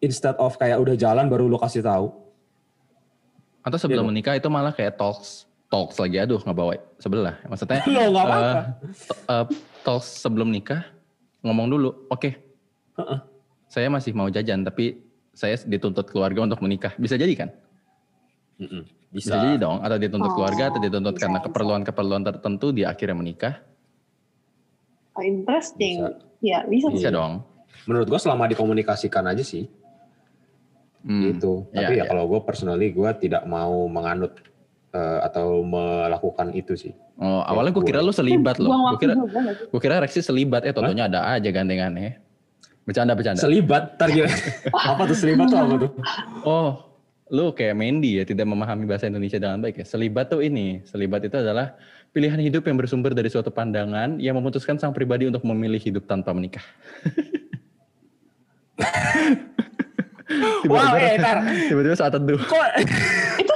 Instead 0.01 0.37
of 0.37 0.53
kayak 0.55 0.77
udah 0.77 0.95
jalan 0.95 1.29
baru 1.29 1.45
lu 1.45 1.57
kasih 1.57 1.81
tahu. 1.81 2.13
Atau 3.61 3.79
sebelum 3.79 4.05
Iya. 4.05 4.11
menikah 4.11 4.35
itu 4.35 4.49
malah 4.49 4.73
kayak 4.73 4.97
talks 4.97 5.49
talks 5.67 5.97
lagi 5.97 6.17
aduh 6.19 6.37
nggak 6.39 6.55
bawa 6.55 6.73
sebelah. 6.97 7.37
Maksudnya 7.45 7.81
Lo 7.89 8.01
nggak 8.11 8.25
apa-apa. 8.25 8.53
eh, 8.53 8.65
t- 8.93 9.21
eh, 9.27 9.45
talks 9.81 10.09
sebelum 10.21 10.49
nikah 10.49 10.85
ngomong 11.41 11.69
dulu, 11.69 12.09
oke 12.09 12.31
Heeh. 12.95 13.19
saya 13.67 13.89
masih 13.89 14.13
mau 14.13 14.29
jajan 14.29 14.61
tapi 14.61 15.01
saya 15.33 15.57
dituntut 15.59 16.09
keluarga 16.09 16.41
untuk 16.43 16.61
menikah. 16.61 16.93
Bisa 16.95 17.17
jadi 17.17 17.33
kan? 17.35 17.49
Mm-mm. 18.57 18.85
Bisa, 19.15 19.31
Bisa. 19.31 19.35
jadi 19.39 19.63
dong. 19.63 19.79
Atau 19.79 19.97
dituntut 19.97 20.31
Oh, 20.31 20.35
keluarga 20.35 20.75
atau 20.75 20.81
dituntut 20.83 21.15
bisa, 21.15 21.23
karena 21.23 21.39
keperluan-keperluan 21.39 22.23
tertentu 22.27 22.75
di 22.75 22.83
akhirnya 22.83 23.15
menikah. 23.15 23.55
Oh, 25.15 25.23
interesting. 25.23 26.03
Bisa. 26.03 26.19
Ya 26.43 26.59
bisa. 26.67 26.91
Bisa 26.91 27.09
dong. 27.15 27.47
Menurut 27.87 28.11
gue 28.11 28.19
selama 28.19 28.51
dikomunikasikan 28.51 29.25
aja 29.31 29.47
sih 29.47 29.71
Hmm. 31.05 31.21
gitu. 31.31 31.69
Iya, 31.71 31.85
Tapi 31.85 31.95
ya 31.95 31.97
iya. 32.01 32.05
kalau 32.09 32.25
gue 32.27 32.41
personally 32.43 32.89
gue 32.91 33.11
tidak 33.21 33.45
mau 33.45 33.87
menganut 33.87 34.41
eh, 34.91 35.19
atau 35.23 35.61
melakukan 35.63 36.51
itu 36.57 36.75
sih. 36.75 36.93
Oh, 37.21 37.45
awalnya 37.45 37.77
gue 37.77 37.85
kira 37.85 38.01
lu 38.01 38.11
selibat 38.11 38.59
loh. 38.59 38.95
Gue 38.97 38.99
kira 38.99 39.15
gue 39.69 39.81
kira 39.81 40.01
Rexy 40.03 40.25
selibat 40.25 40.65
eh 40.65 40.73
totonya 40.73 41.07
ada 41.07 41.39
aja 41.39 41.49
gandengannya. 41.53 42.19
Bercanda 42.85 43.17
bercanda. 43.17 43.41
Selibat, 43.41 43.97
tar 43.97 44.13
gimana? 44.13 44.33
apa 44.93 45.03
tuh 45.09 45.17
selibat 45.17 45.47
tuh 45.49 45.57
apa 45.57 45.75
tuh? 45.81 45.91
Oh, 46.45 46.71
lu 47.33 47.57
kayak 47.57 47.73
Mandy 47.73 48.21
ya 48.21 48.25
tidak 48.29 48.45
memahami 48.45 48.85
bahasa 48.85 49.09
Indonesia 49.09 49.41
dengan 49.41 49.61
baik 49.61 49.81
ya. 49.81 49.87
Selibat 49.89 50.29
tuh 50.29 50.45
ini, 50.45 50.85
selibat 50.85 51.25
itu 51.25 51.37
adalah 51.41 51.73
pilihan 52.13 52.37
hidup 52.37 52.69
yang 52.69 52.77
bersumber 52.77 53.17
dari 53.17 53.33
suatu 53.33 53.49
pandangan 53.49 54.21
yang 54.21 54.37
memutuskan 54.37 54.77
sang 54.77 54.93
pribadi 54.93 55.25
untuk 55.25 55.41
memilih 55.43 55.81
hidup 55.81 56.05
tanpa 56.05 56.37
menikah. 56.37 56.65
Wow, 60.65 60.97
eh, 60.97 61.21
tar. 61.21 61.45
tiba-tiba 61.69 61.95
saat 61.95 62.17
teduh. 62.17 62.41
Kok 62.41 62.69
Itu 63.45 63.55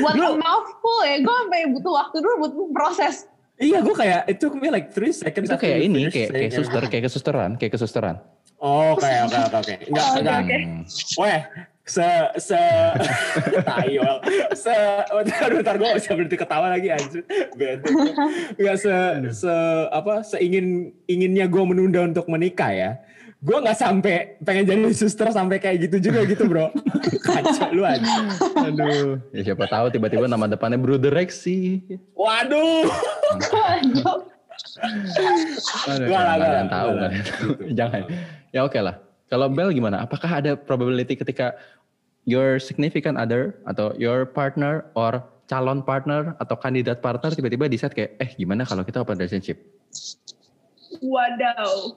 buat 0.00 0.16
mouthful 0.16 0.98
ya. 1.04 1.20
Gue 1.20 1.34
sampai 1.36 1.60
butuh 1.70 1.92
waktu 1.92 2.16
dulu 2.24 2.34
buat 2.42 2.52
proses. 2.72 3.28
Iya, 3.56 3.80
gue 3.80 3.94
kayak 3.94 4.20
it 4.28 4.36
took 4.40 4.56
me 4.56 4.68
like 4.68 4.90
three 4.90 5.12
seconds. 5.12 5.48
Itu 5.48 5.56
kayak 5.56 5.78
ini, 5.84 6.08
kayak 6.08 6.32
kayak 6.32 6.52
suster, 6.52 6.82
kayak 6.88 7.04
kesusteran, 7.08 7.50
kayak 7.56 7.72
kesusteran. 7.76 8.16
Oh, 8.56 8.96
oke 8.96 9.04
oke 9.04 9.36
oke 9.36 9.56
oke. 9.62 9.74
Enggak 9.86 10.04
Oh, 10.08 10.16
enggak. 10.16 10.38
oke. 10.40 10.56
Weh, 11.20 11.40
se 11.86 12.02
se 12.36 12.58
tayol. 13.68 14.18
Se 14.52 14.74
bentar 15.06 15.50
bentar 15.54 15.74
gue 15.78 15.90
bisa 15.94 16.10
berhenti 16.12 16.36
ketawa 16.36 16.66
lagi 16.74 16.90
anjir. 16.90 17.22
Bete. 17.54 17.86
Enggak 18.58 18.76
se 18.82 18.94
se 19.32 19.54
apa 19.94 20.26
seingin 20.26 20.90
inginnya 21.06 21.46
gue 21.46 21.62
menunda 21.62 22.02
untuk 22.02 22.26
menikah 22.26 22.74
ya. 22.74 22.90
Gue 23.38 23.62
nggak 23.62 23.78
sampai 23.78 24.40
pengen 24.42 24.66
jadi 24.66 24.82
suster 24.90 25.30
sampai 25.30 25.62
kayak 25.62 25.86
gitu 25.86 26.10
juga 26.10 26.26
gitu 26.26 26.50
bro. 26.50 26.74
Kacau 27.26 27.70
lu 27.70 27.86
aja. 27.86 28.02
Aduh, 28.58 29.22
ya 29.30 29.52
siapa 29.52 29.70
tahu 29.70 29.86
tiba-tiba 29.94 30.26
nama 30.26 30.50
depannya 30.50 30.80
Bruder 30.80 31.14
Rexy. 31.14 31.78
Waduh. 32.18 32.90
Aduh, 33.54 34.26
Nggak 35.86 36.22
lah, 36.22 36.34
nggak 36.34 36.34
ada 36.34 36.36
nggak 36.36 36.58
yang 36.58 36.70
tahu, 36.70 36.88
lah. 36.88 36.94
nggak 36.96 37.06
ada 37.06 37.14
yang 37.14 37.26
tahu. 37.28 37.50
Jangan. 37.70 38.02
Kalau 39.26 39.50
Bel 39.50 39.74
gimana? 39.74 40.02
Apakah 40.02 40.38
ada 40.38 40.54
probability 40.54 41.18
ketika 41.18 41.58
your 42.26 42.58
significant 42.58 43.18
other 43.18 43.58
atau 43.66 43.90
your 43.98 44.22
partner 44.24 44.86
or 44.94 45.18
calon 45.46 45.82
partner 45.82 46.34
atau 46.38 46.54
kandidat 46.54 46.98
partner 46.98 47.30
tiba-tiba 47.30 47.66
decide 47.66 47.94
kayak, 47.94 48.18
eh 48.18 48.30
gimana 48.34 48.62
kalau 48.62 48.82
kita 48.82 49.02
open 49.02 49.18
relationship? 49.18 49.58
Wadaw. 51.02 51.94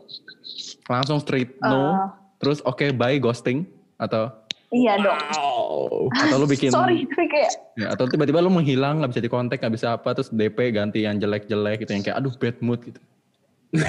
Langsung 0.89 1.21
straight 1.21 1.53
no, 1.61 1.93
Ah. 1.93 2.17
terus 2.37 2.59
oke 2.61 2.81
bye 2.93 3.17
ghosting 3.17 3.65
atau 3.97 4.29
Iya 4.69 5.01
dong. 5.01 5.17
Wow. 5.33 6.13
atau 6.13 6.35
lu 6.37 6.45
bikin 6.53 6.69
Sorry, 6.69 7.01
kayak 7.09 7.49
ya, 7.73 7.89
atau 7.89 8.05
tiba-tiba 8.05 8.37
lu 8.37 8.53
menghilang 8.53 9.01
nggak 9.01 9.17
bisa 9.17 9.21
dikontak 9.21 9.57
nggak 9.57 9.73
bisa 9.73 9.97
apa 9.97 10.13
terus 10.13 10.29
DP 10.29 10.69
ganti 10.69 11.09
yang 11.09 11.17
jelek-jelek 11.17 11.81
gitu 11.81 11.91
yang 11.97 12.05
kayak 12.05 12.17
aduh 12.21 12.33
bad 12.37 12.57
mood 12.61 12.77
gitu. 12.85 13.01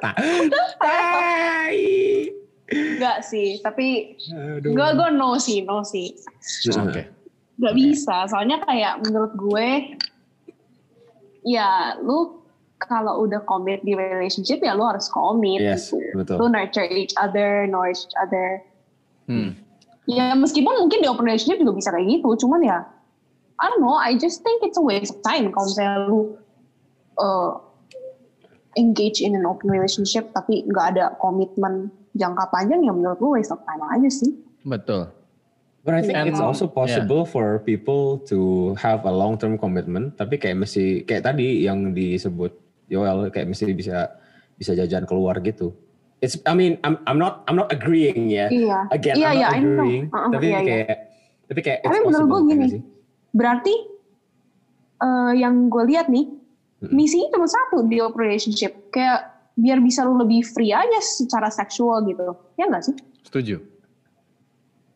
Tai. 0.00 1.78
enggak 2.68 3.18
sih. 3.24 3.58
Tapi 3.64 4.18
gue 4.62 4.88
gue 4.94 5.08
no 5.14 5.36
sih, 5.40 5.64
no 5.64 5.82
sih. 5.84 6.14
Oke. 6.76 7.02
Gak 7.58 7.74
bisa, 7.74 8.30
soalnya 8.30 8.62
kayak 8.62 9.02
menurut 9.02 9.34
gue, 9.34 9.98
ya 11.42 11.98
lu 11.98 12.38
kalau 12.78 13.26
udah 13.26 13.42
commit 13.50 13.82
di 13.82 13.98
relationship 13.98 14.62
ya 14.62 14.78
lu 14.78 14.86
harus 14.86 15.10
commit 15.10 15.58
Yes, 15.58 15.90
gitu. 15.90 15.98
betul. 16.14 16.38
Lu 16.38 16.46
nurture 16.46 16.86
each 16.86 17.10
other, 17.18 17.66
nourish 17.66 18.06
each 18.06 18.14
other. 18.22 18.62
Hmm. 19.26 19.58
Ya 20.06 20.32
meskipun 20.38 20.86
mungkin 20.86 21.02
di 21.02 21.10
open 21.10 21.26
relationship 21.26 21.58
juga 21.58 21.74
bisa 21.74 21.90
kayak 21.90 22.06
gitu, 22.06 22.46
cuman 22.46 22.62
ya 22.62 22.78
I 23.58 23.66
don't 23.74 23.82
know, 23.82 23.98
I 23.98 24.14
just 24.14 24.46
think 24.46 24.62
it's 24.62 24.78
a 24.78 24.84
waste 24.84 25.18
of 25.18 25.20
time 25.26 25.50
kalau 25.50 25.66
misalnya 25.66 26.06
lu 26.06 26.38
uh, 27.18 27.58
engage 28.78 29.18
in 29.18 29.34
an 29.34 29.42
open 29.42 29.66
relationship 29.66 30.30
tapi 30.30 30.62
nggak 30.64 30.86
ada 30.94 31.04
komitmen 31.18 31.90
jangka 32.14 32.46
panjang 32.54 32.86
ya 32.86 32.94
menurut 32.94 33.18
gue 33.18 33.30
waste 33.42 33.50
of 33.50 33.58
time 33.66 33.82
aja 33.82 34.06
sih. 34.06 34.30
Betul. 34.62 35.10
But 35.82 35.94
I 35.94 36.02
think 36.04 36.18
And- 36.20 36.28
it's 36.30 36.42
also 36.42 36.68
possible 36.68 37.24
for 37.24 37.62
people 37.64 38.20
to 38.28 38.72
have 38.78 39.02
a 39.02 39.12
long 39.14 39.38
term 39.40 39.56
commitment, 39.56 40.14
tapi 40.14 40.36
kayak 40.36 40.62
mesti 40.62 41.02
kayak 41.02 41.24
tadi 41.26 41.64
yang 41.64 41.90
disebut 41.90 42.54
Yoel 42.86 43.28
kayak 43.34 43.48
mesti 43.50 43.72
bisa 43.72 44.14
bisa 44.54 44.74
jajan 44.74 45.06
keluar 45.08 45.38
gitu. 45.40 45.72
It's 46.18 46.34
I 46.44 46.52
mean 46.52 46.82
I'm 46.82 46.98
I'm 47.06 47.16
not 47.16 47.46
I'm 47.46 47.54
not 47.54 47.70
agreeing 47.70 48.26
ya. 48.28 48.50
Iya. 48.50 48.90
Again 48.90 49.14
Iya, 49.16 49.28
I'm 49.28 49.38
not 49.38 49.48
know. 49.48 49.58
agreeing, 49.78 50.04
Uh-uh, 50.10 50.30
tapi 50.34 50.46
iya, 50.50 50.58
iya. 50.58 50.66
kayak 50.66 50.96
tapi 51.48 51.60
kayak 51.62 51.78
Tapi 51.86 51.94
it's 51.94 52.04
menurut 52.04 52.26
gue 52.26 52.32
possible, 52.36 52.50
gini, 52.52 52.68
berarti 53.32 53.74
eh, 54.98 55.32
yang 55.38 55.54
gue 55.70 55.84
lihat 55.88 56.06
nih. 56.10 56.26
Misinya 56.80 57.28
cuma 57.34 57.46
satu 57.50 57.86
di 57.86 57.98
open 57.98 58.18
relationship. 58.22 58.90
Kayak 58.94 59.34
biar 59.58 59.82
bisa 59.82 60.06
lu 60.06 60.14
lebih 60.22 60.46
free 60.46 60.70
aja 60.70 61.00
secara 61.02 61.50
seksual 61.50 62.06
gitu. 62.06 62.34
Ya 62.54 62.70
nggak 62.70 62.86
sih? 62.86 62.96
Setuju. 63.26 63.58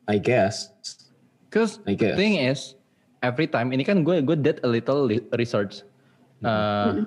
I 0.06 0.18
guess. 0.22 0.70
Cause 1.50 1.82
I 1.84 1.94
the 1.98 2.14
guess. 2.14 2.16
thing 2.16 2.38
is, 2.38 2.74
every 3.20 3.46
time 3.46 3.70
ini 3.74 3.84
kan 3.84 4.06
gue 4.06 4.22
gue 4.22 4.38
did 4.38 4.58
a 4.64 4.68
little 4.70 5.04
li- 5.04 5.22
research, 5.36 5.84
uh, 6.42 7.04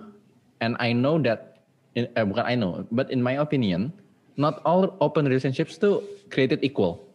and 0.61 0.77
I 0.77 0.93
know 0.93 1.17
that, 1.25 1.65
in, 1.97 2.05
eh, 2.13 2.23
bukan 2.23 2.45
I 2.45 2.53
know, 2.53 2.85
but 2.93 3.09
in 3.09 3.25
my 3.25 3.41
opinion, 3.41 3.89
not 4.37 4.61
all 4.63 4.95
open 5.01 5.25
relationships 5.25 5.81
tuh 5.81 6.05
created 6.29 6.61
equal. 6.61 7.09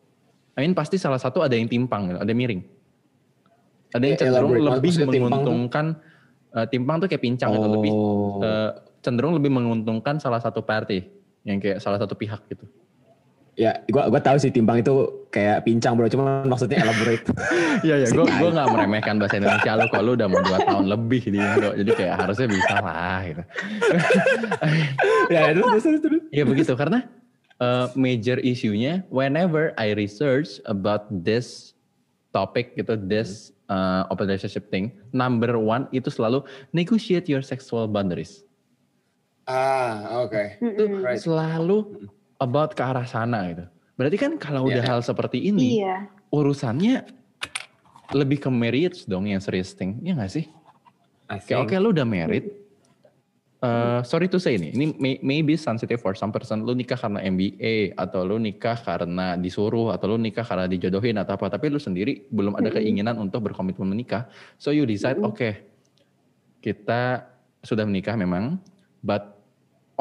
I 0.58 0.66
mean 0.66 0.74
pasti 0.74 0.98
salah 0.98 1.22
satu 1.22 1.40
ada 1.40 1.54
yang 1.54 1.70
timpang, 1.70 2.10
gitu, 2.10 2.18
ada 2.18 2.28
yang 2.28 2.40
miring. 2.40 2.62
Ada 3.94 4.04
yang 4.04 4.16
Eh, 4.16 4.20
cenderung 4.20 4.52
lebih 4.58 4.90
timpang 5.06 5.40
tuh? 5.46 5.54
Eh, 6.56 6.66
timpang 6.70 6.98
tuh 6.98 7.08
kayak 7.10 7.22
pincang 7.22 7.50
gitu, 7.54 7.68
lebih 7.68 7.92
Oh. 7.92 8.40
eh, 8.42 8.70
cenderung 9.00 9.32
lebih 9.36 9.48
menguntungkan 9.52 10.20
salah 10.20 10.40
satu 10.42 10.60
party, 10.60 11.04
yang 11.44 11.56
kayak 11.58 11.80
salah 11.80 11.96
satu 11.96 12.12
pihak 12.12 12.42
gitu. 12.52 12.66
Ya, 13.58 13.82
gua 13.92 14.08
gua 14.08 14.22
tahu 14.22 14.40
sih 14.40 14.48
timbang 14.48 14.80
itu 14.80 14.92
kayak 15.28 15.68
pincang 15.68 15.92
bro, 15.92 16.08
cuma 16.08 16.46
maksudnya 16.48 16.80
elaborate. 16.80 17.28
Iya 17.84 17.96
ya, 18.02 18.08
gue 18.08 18.24
gue 18.24 18.50
nggak 18.56 18.68
meremehkan 18.72 19.20
bahasa 19.20 19.36
Indonesia 19.36 19.76
lo, 19.76 19.84
kalau 19.92 20.04
lu 20.06 20.12
udah 20.16 20.28
mau 20.32 20.40
dua 20.40 20.58
tahun 20.64 20.86
lebih 20.88 21.22
di 21.28 21.38
Indo, 21.38 21.70
jadi 21.76 21.90
kayak 21.92 22.14
harusnya 22.24 22.48
bisa 22.48 22.76
lah 22.80 23.20
gitu. 23.28 23.42
ya, 25.34 25.52
terus 25.52 25.82
terus 25.82 26.00
terus. 26.00 26.22
Iya 26.32 26.44
begitu 26.48 26.72
karena 26.72 27.04
uh, 27.60 27.92
major 27.98 28.40
isunya 28.40 29.04
whenever 29.12 29.76
I 29.76 29.92
research 29.92 30.62
about 30.64 31.10
this 31.12 31.76
topic 32.32 32.78
gitu, 32.80 32.96
this 32.96 33.52
uh, 33.70 34.10
open 34.10 34.26
relationship 34.26 34.66
thing, 34.68 34.90
number 35.14 35.54
one 35.54 35.86
itu 35.94 36.10
selalu 36.10 36.42
negotiate 36.74 37.30
your 37.30 37.40
sexual 37.40 37.86
boundaries. 37.86 38.42
Ah, 39.46 40.20
oke. 40.22 40.58
Itu 40.58 40.84
Right. 41.00 41.18
selalu 41.22 42.06
about 42.36 42.74
ke 42.74 42.82
arah 42.82 43.06
sana 43.06 43.46
gitu. 43.50 43.64
Berarti 43.94 44.16
kan 44.18 44.32
kalau 44.36 44.66
udah 44.66 44.82
Iya. 44.82 44.90
hal 44.90 45.00
seperti 45.00 45.48
ini, 45.48 45.82
Iya. 45.82 46.06
urusannya 46.30 47.06
lebih 48.10 48.42
ke 48.42 48.50
marriage 48.50 49.06
dong 49.06 49.30
yang 49.30 49.38
serius 49.38 49.70
thing, 49.72 50.02
ya 50.02 50.18
nggak 50.18 50.30
sih? 50.30 50.46
Kayak 51.30 51.62
oke 51.62 51.70
think. 51.70 51.82
lu 51.82 51.88
udah 51.94 52.06
married. 52.06 52.44
Uh, 53.60 54.00
sorry 54.08 54.24
to 54.24 54.40
say 54.40 54.56
nih, 54.56 54.72
ini 54.72 54.96
may- 54.96 55.20
maybe 55.20 55.52
sensitive 55.52 56.00
for 56.00 56.16
some 56.16 56.32
person. 56.32 56.64
Lu 56.64 56.72
nikah 56.72 56.96
karena 56.96 57.20
MBA 57.20 57.92
atau 57.92 58.24
lu 58.24 58.40
nikah 58.40 58.80
karena 58.80 59.36
disuruh 59.36 59.92
atau 59.92 60.16
lu 60.16 60.16
nikah 60.16 60.48
karena 60.48 60.64
dijodohin 60.64 61.20
atau 61.20 61.36
apa. 61.36 61.52
Tapi 61.52 61.68
lu 61.68 61.76
sendiri 61.76 62.24
belum 62.32 62.56
ada 62.56 62.72
keinginan 62.72 63.20
untuk 63.20 63.44
berkomitmen 63.52 63.84
menikah. 63.84 64.32
So 64.56 64.72
you 64.72 64.88
decide, 64.88 65.20
oke, 65.20 65.60
kita 66.64 67.28
sudah 67.60 67.84
menikah 67.84 68.16
memang, 68.16 68.56
but 69.04 69.36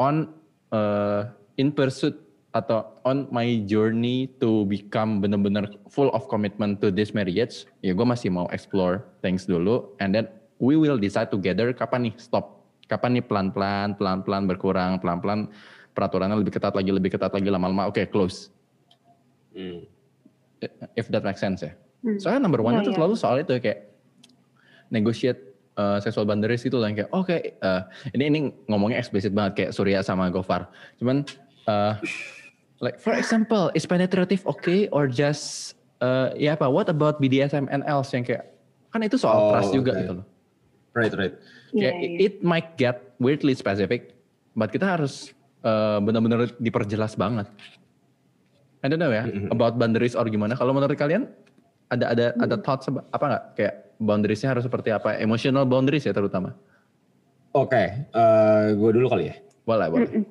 on 0.00 0.32
uh, 0.72 1.28
in 1.60 1.68
pursuit 1.68 2.16
atau 2.50 2.98
on 3.06 3.28
my 3.30 3.62
journey 3.68 4.26
to 4.42 4.66
become 4.66 5.22
benar-benar 5.22 5.70
full 5.86 6.10
of 6.16 6.26
commitment 6.26 6.80
to 6.82 6.90
this 6.90 7.12
marriage, 7.12 7.68
ya 7.84 7.92
gue 7.94 8.06
masih 8.08 8.32
mau 8.32 8.48
explore 8.50 9.04
things 9.22 9.46
dulu, 9.46 9.92
and 10.02 10.16
then 10.16 10.26
we 10.58 10.74
will 10.74 10.98
decide 10.98 11.30
together 11.30 11.70
kapan 11.70 12.10
nih 12.10 12.14
stop, 12.18 12.59
kapan 12.90 13.10
nih 13.14 13.24
pelan-pelan, 13.24 13.94
pelan-pelan 13.94 14.42
berkurang, 14.50 14.98
pelan-pelan 14.98 15.46
peraturannya 15.94 16.34
lebih 16.34 16.50
ketat 16.50 16.74
lagi, 16.74 16.90
lebih 16.90 17.14
ketat 17.14 17.30
lagi, 17.30 17.46
lama-lama 17.46 17.86
oke 17.86 18.02
close, 18.10 18.50
Hmm. 19.50 19.86
if 20.94 21.06
that 21.08 21.22
makes 21.22 21.38
sense 21.38 21.62
ya. 21.62 21.72
Hmm. 22.02 22.18
Soalnya 22.18 22.42
number 22.42 22.58
one 22.58 22.74
Iya, 22.74 22.82
itu 22.82 22.90
iya. 22.90 22.98
selalu 22.98 23.14
soal 23.14 23.36
itu 23.38 23.52
kayak 23.58 23.90
negotiate 24.88 25.40
uh, 25.74 25.98
sexual 25.98 26.24
boundaries 26.24 26.60
gitu 26.60 26.78
lah 26.78 26.90
yang 26.90 26.98
kayak 26.98 27.10
oke 27.10 27.36
uh, 27.60 27.82
ini 28.10 28.24
ini 28.26 28.38
ngomongnya 28.66 28.98
eksplisit 28.98 29.30
banget 29.30 29.52
kayak 29.54 29.70
Surya 29.70 30.00
sama 30.00 30.26
Gofar. 30.28 30.66
Cuman 30.96 31.22
uh, 31.66 31.94
like 32.78 32.98
for 32.98 33.12
example 33.12 33.70
is 33.72 33.84
penetrative 33.84 34.42
okay 34.46 34.86
or 34.90 35.06
just 35.06 35.74
uh, 35.98 36.32
ya 36.34 36.54
apa 36.54 36.66
what 36.66 36.88
about 36.88 37.18
BDSM 37.18 37.68
and 37.68 37.82
else 37.84 38.10
yang 38.10 38.22
kayak 38.22 38.50
kan 38.90 39.02
itu 39.02 39.14
soal 39.14 39.36
Oh, 39.36 39.50
trust 39.54 39.70
juga 39.70 39.92
oke. 39.94 40.00
gitu 40.00 40.12
loh. 40.18 40.26
Right, 40.90 41.14
right. 41.14 41.34
Iya, 41.70 41.90
Kayak 41.90 41.96
iya. 42.02 42.18
it 42.18 42.34
might 42.42 42.68
get 42.74 43.14
weirdly 43.22 43.54
specific, 43.54 44.14
but 44.58 44.74
kita 44.74 44.98
harus 44.98 45.30
uh, 45.62 46.02
benar-benar 46.02 46.50
diperjelas 46.58 47.14
banget. 47.14 47.46
I 48.80 48.88
don't 48.88 48.96
know 48.96 49.12
ya 49.12 49.28
about 49.52 49.76
boundaries 49.76 50.16
or 50.16 50.24
gimana. 50.26 50.56
Kalau 50.56 50.72
menurut 50.72 50.96
kalian 50.96 51.28
ada 51.92 52.16
ada 52.16 52.26
ada 52.40 52.56
thoughts 52.56 52.88
apa 52.88 53.24
nggak 53.28 53.44
kayak 53.60 53.74
boundariesnya 54.00 54.56
harus 54.56 54.64
seperti 54.64 54.88
apa? 54.88 55.20
Emotional 55.20 55.68
boundaries 55.68 56.08
ya 56.08 56.16
terutama. 56.16 56.56
Oke, 57.52 58.08
gue 58.72 58.90
dulu 58.96 59.06
kali 59.12 59.28
ya. 59.28 59.36
Boleh 59.68 59.86
boleh. 59.92 60.08
Mm-mm. 60.08 60.24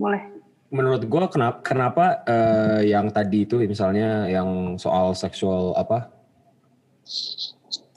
Boleh. 0.00 0.22
Menurut 0.70 1.02
gue 1.04 1.20
kenapa 1.28 1.58
kenapa 1.60 2.04
eh, 2.24 2.88
yang 2.88 3.12
tadi 3.12 3.44
itu 3.44 3.60
misalnya 3.68 4.30
yang 4.30 4.80
soal 4.80 5.12
seksual 5.12 5.74
apa 5.76 6.08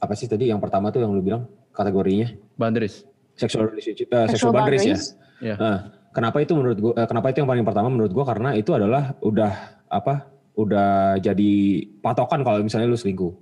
apa 0.04 0.14
sih 0.20 0.28
tadi 0.28 0.52
yang 0.52 0.60
pertama 0.60 0.92
tuh 0.92 1.06
yang 1.06 1.16
lu 1.16 1.24
bilang 1.24 1.48
kategorinya 1.74 2.32
Boundaries. 2.56 3.04
sexual 3.34 3.66
relationship 3.68 4.08
eh, 4.08 4.30
Sexual 4.30 4.30
sexual 4.30 4.52
boundaries, 4.54 4.86
ya. 4.86 4.94
boundaries. 4.94 5.06
Ya. 5.42 5.56
Nah, 5.58 5.78
kenapa 6.14 6.38
itu 6.40 6.54
menurut 6.54 6.78
gua 6.78 6.94
eh, 6.96 7.08
kenapa 7.10 7.28
itu 7.34 7.38
yang 7.42 7.50
paling 7.50 7.66
pertama 7.66 7.88
menurut 7.90 8.12
gua 8.14 8.26
karena 8.30 8.50
itu 8.54 8.72
adalah 8.72 9.18
udah 9.20 9.52
apa? 9.90 10.30
Udah 10.54 11.18
jadi 11.18 11.54
patokan 12.00 12.46
kalau 12.46 12.62
misalnya 12.62 12.86
lu 12.86 12.94
selingkuh. 12.94 13.34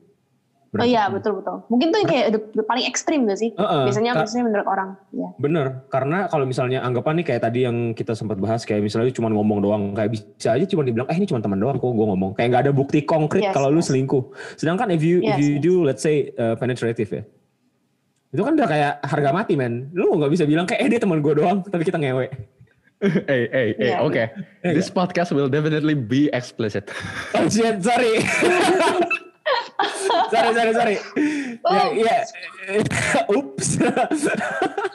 Oh 0.72 0.88
iya 0.88 1.12
betul 1.12 1.44
betul. 1.44 1.68
Mungkin 1.68 1.92
tuh 1.92 2.00
yang 2.00 2.08
kayak 2.08 2.28
the 2.56 2.64
paling 2.64 2.88
ekstrim 2.88 3.28
gak 3.28 3.44
sih? 3.44 3.52
Heeh, 3.52 3.92
biasanya 3.92 4.16
Kak. 4.16 4.24
biasanya 4.24 4.44
menurut 4.48 4.68
orang. 4.72 4.90
Ya. 5.12 5.28
Bener, 5.36 5.84
karena 5.92 6.32
kalau 6.32 6.48
misalnya 6.48 6.80
anggapan 6.80 7.20
nih 7.20 7.26
kayak 7.28 7.42
tadi 7.44 7.68
yang 7.68 7.92
kita 7.92 8.16
sempat 8.16 8.40
bahas 8.40 8.64
kayak 8.64 8.80
misalnya 8.80 9.12
cuma 9.12 9.28
ngomong 9.36 9.60
doang, 9.60 9.92
kayak 9.92 10.16
bisa 10.16 10.56
aja 10.56 10.64
cuma 10.64 10.88
dibilang, 10.88 11.12
eh 11.12 11.20
ini 11.20 11.28
cuma 11.28 11.44
teman 11.44 11.60
doang 11.60 11.76
kok 11.76 11.92
gue 11.92 12.08
ngomong, 12.08 12.32
kayak 12.40 12.48
nggak 12.56 12.64
ada 12.64 12.72
bukti 12.72 13.04
konkret 13.04 13.44
Yes, 13.44 13.52
kalau 13.52 13.68
lu 13.68 13.84
yes. 13.84 13.92
selingkuh. 13.92 14.24
Sedangkan 14.56 14.88
if 14.96 15.04
you 15.04 15.20
if 15.20 15.36
Yes, 15.36 15.44
you 15.44 15.60
do 15.60 15.84
let's 15.84 16.00
say 16.00 16.32
uh, 16.40 16.56
penetrative 16.56 17.12
ya, 17.12 17.24
itu 18.32 18.42
kan 18.42 18.54
udah 18.56 18.68
kayak 18.68 18.94
harga 19.04 19.30
mati 19.36 19.54
men, 19.60 19.92
lu 19.92 20.16
nggak 20.16 20.32
bisa 20.32 20.48
bilang 20.48 20.64
kayak 20.64 20.82
eh 20.84 20.88
dia 20.88 21.00
teman 21.04 21.20
gue 21.20 21.34
doang, 21.36 21.60
tapi 21.68 21.84
kita 21.84 22.00
ngewe. 22.00 22.32
hey 23.28 23.50
hey 23.50 23.68
hey. 23.76 23.90
Iya, 23.92 23.98
Oke. 24.06 24.24
This 24.64 24.88
podcast 24.88 25.36
will 25.36 25.50
definitely 25.50 25.98
be 25.98 26.30
explicit. 26.32 26.88
Oh 27.36 27.50
shit, 27.50 27.82
sorry. 27.84 28.22
sorry, 30.32 30.52
sorry, 30.54 30.72
sorry. 30.72 30.96
Ya, 31.66 31.84
ya. 31.92 32.18
Ups. 33.28 33.82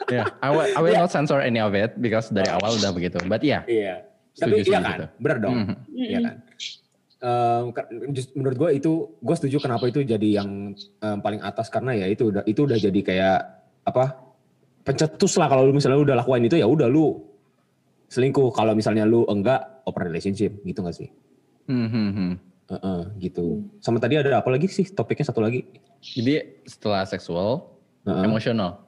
yeah. 0.09 0.27
I 0.41 0.49
will 0.55 0.69
I 0.73 0.81
will 0.81 0.97
not 0.97 1.11
censor 1.11 1.43
any 1.43 1.59
of 1.59 1.75
it 1.75 1.99
because 1.99 2.31
dari 2.31 2.49
awal 2.49 2.79
udah 2.79 2.95
begitu. 2.95 3.19
But 3.27 3.43
yeah. 3.43 3.67
Iya. 3.67 4.07
Setuju, 4.37 4.39
Tapi 4.39 4.53
iya 4.53 4.65
setuju 4.65 4.77
kan, 4.77 4.97
gitu. 4.97 5.07
bener 5.21 5.37
dong. 5.41 5.55
Mhm. 5.57 5.75
Iya 5.97 6.19
kan. 6.23 6.35
Just- 8.13 8.37
menurut 8.37 8.57
gue 8.61 8.71
itu, 8.77 8.93
gue 9.19 9.35
setuju 9.37 9.57
kenapa 9.65 9.89
itu 9.89 10.05
jadi 10.05 10.43
yang 10.43 10.77
em, 10.77 11.19
paling 11.25 11.41
atas 11.41 11.73
karena 11.73 11.97
ya 11.97 12.07
itu 12.13 12.29
udah 12.29 12.45
itu 12.45 12.61
udah 12.69 12.77
jadi 12.77 13.01
kayak 13.01 13.39
apa 13.89 14.21
pencetus 14.85 15.41
lah 15.41 15.49
kalau 15.49 15.65
lu 15.67 15.73
misalnya 15.73 15.97
lu 15.99 16.05
udah 16.05 16.19
lakuin 16.23 16.45
itu 16.45 16.61
ya 16.61 16.69
udah 16.69 16.87
lu 16.87 17.25
selingkuh 18.07 18.55
kalau 18.55 18.77
misalnya 18.77 19.03
lu 19.09 19.25
enggak 19.27 19.83
open 19.89 20.03
relationship 20.07 20.61
gitu 20.63 20.85
gak 20.85 20.95
sih? 20.95 21.09
Hmm, 21.67 21.89
hmm, 21.91 22.11
hmm. 22.13 22.33
Heeh, 22.67 23.01
gitu. 23.23 23.63
Sama 23.79 24.03
tadi 24.03 24.19
ada 24.19 24.43
apa 24.43 24.51
lagi 24.51 24.67
sih 24.67 24.87
topiknya 24.91 25.27
satu 25.31 25.39
lagi? 25.43 25.67
Jadi 26.03 26.63
setelah 26.67 27.07
seksual, 27.07 27.79
Heeh. 28.07 28.27
emosional, 28.27 28.87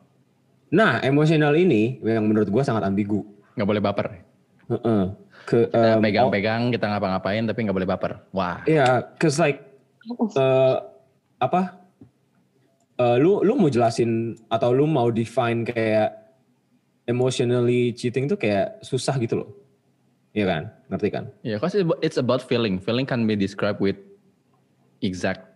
Nah 0.68 1.00
emosional 1.00 1.56
ini 1.56 1.96
yang 2.04 2.28
menurut 2.28 2.52
gue 2.52 2.62
sangat 2.62 2.84
ambigu. 2.84 3.24
nggak 3.56 3.68
boleh 3.68 3.82
baper. 3.82 4.06
Heeh. 4.68 5.04
Ke 5.48 5.64
Kita 5.64 5.96
em, 5.96 6.04
pegang-pegang, 6.04 6.68
kita 6.68 6.84
ngapa-ngapain, 6.92 7.48
tapi 7.48 7.58
nggak 7.64 7.72
boleh 7.72 7.88
baper. 7.88 8.12
Wah. 8.36 8.60
Iya, 8.68 9.00
cause 9.16 9.40
like 9.40 9.64
eh 10.36 10.76
apa? 11.40 11.80
eh, 12.98 13.16
lu 13.16 13.40
lu 13.40 13.56
mau 13.56 13.72
jelasin 13.72 14.36
atau 14.52 14.76
lu 14.76 14.84
mau 14.84 15.08
define 15.08 15.64
kayak 15.64 16.12
emotionally 17.06 17.96
cheating 17.96 18.28
tuh 18.28 18.36
kayak 18.36 18.76
susah 18.84 19.16
gitu 19.16 19.40
loh. 19.40 19.50
Iya 20.36 20.44
kan? 20.44 20.62
Ngerti 20.92 21.08
kan? 21.08 21.24
Yeah, 21.40 21.56
cause 21.56 21.72
it- 21.72 21.88
it's 22.04 22.20
about 22.20 22.44
feeling. 22.44 22.76
Feeling 22.76 23.08
can 23.08 23.24
be 23.24 23.32
described 23.32 23.80
with 23.80 23.96
exact 25.00 25.48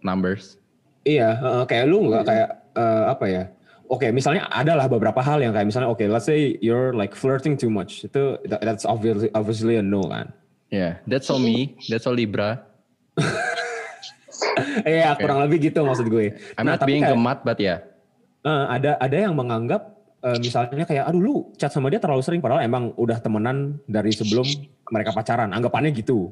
numbers. 0.00 0.56
Iya, 1.04 1.36
heeh, 1.36 1.62
kayak 1.68 1.84
lu 1.86 2.08
nggak 2.08 2.24
kayak 2.24 2.48
eh, 2.72 3.04
apa 3.06 3.24
ya? 3.28 3.44
Oke, 3.86 4.10
misalnya 4.10 4.50
adalah 4.50 4.86
beberapa 4.86 5.18
hal 5.18 5.38
yang 5.38 5.50
kayak 5.50 5.66
misalnya 5.66 5.86
oke, 5.86 6.02
let's 6.02 6.26
say 6.26 6.58
you're 6.58 6.90
like 6.90 7.14
flirting 7.14 7.54
too 7.54 7.70
much. 7.70 8.02
Itu 8.02 8.38
that- 8.44 8.60
that's 8.60 8.82
obviously 8.82 9.30
obviously 9.30 9.78
a 9.78 9.82
no 9.82 10.02
kan. 10.04 10.34
Yeah, 10.68 10.98
that's 11.06 11.30
all 11.30 11.38
me. 11.38 11.78
That's 11.86 12.04
all 12.04 12.14
Libra. 12.14 12.66
Iya, 14.84 15.16
kurang 15.16 15.40
lebih 15.40 15.72
gitu 15.72 15.80
maksud 15.80 16.08
gue. 16.08 16.36
I'm 16.56 16.68
Nah, 16.68 16.76
not 16.76 16.84
tapi 16.84 16.92
being 16.92 17.04
kayak- 17.04 17.16
gemat, 17.16 17.38
but 17.40 17.56
ya. 17.56 17.80
Eh, 18.44 18.64
ada 18.70 19.00
ada 19.00 19.16
yang 19.16 19.32
menganggap 19.32 19.96
eh, 20.22 20.38
misalnya 20.38 20.84
kayak 20.84 21.08
aduh 21.08 21.20
lu 21.20 21.34
chat 21.56 21.68
sama 21.68 21.88
dia 21.88 21.98
terlalu 21.98 22.22
sering 22.22 22.38
padahal 22.38 22.62
emang 22.62 22.94
udah 22.94 23.18
temenan 23.18 23.80
dari 23.84 24.12
sebelum 24.12 24.44
mereka 24.86 25.10
pacaran 25.10 25.50
anggapannya 25.50 25.90
gitu 25.92 26.30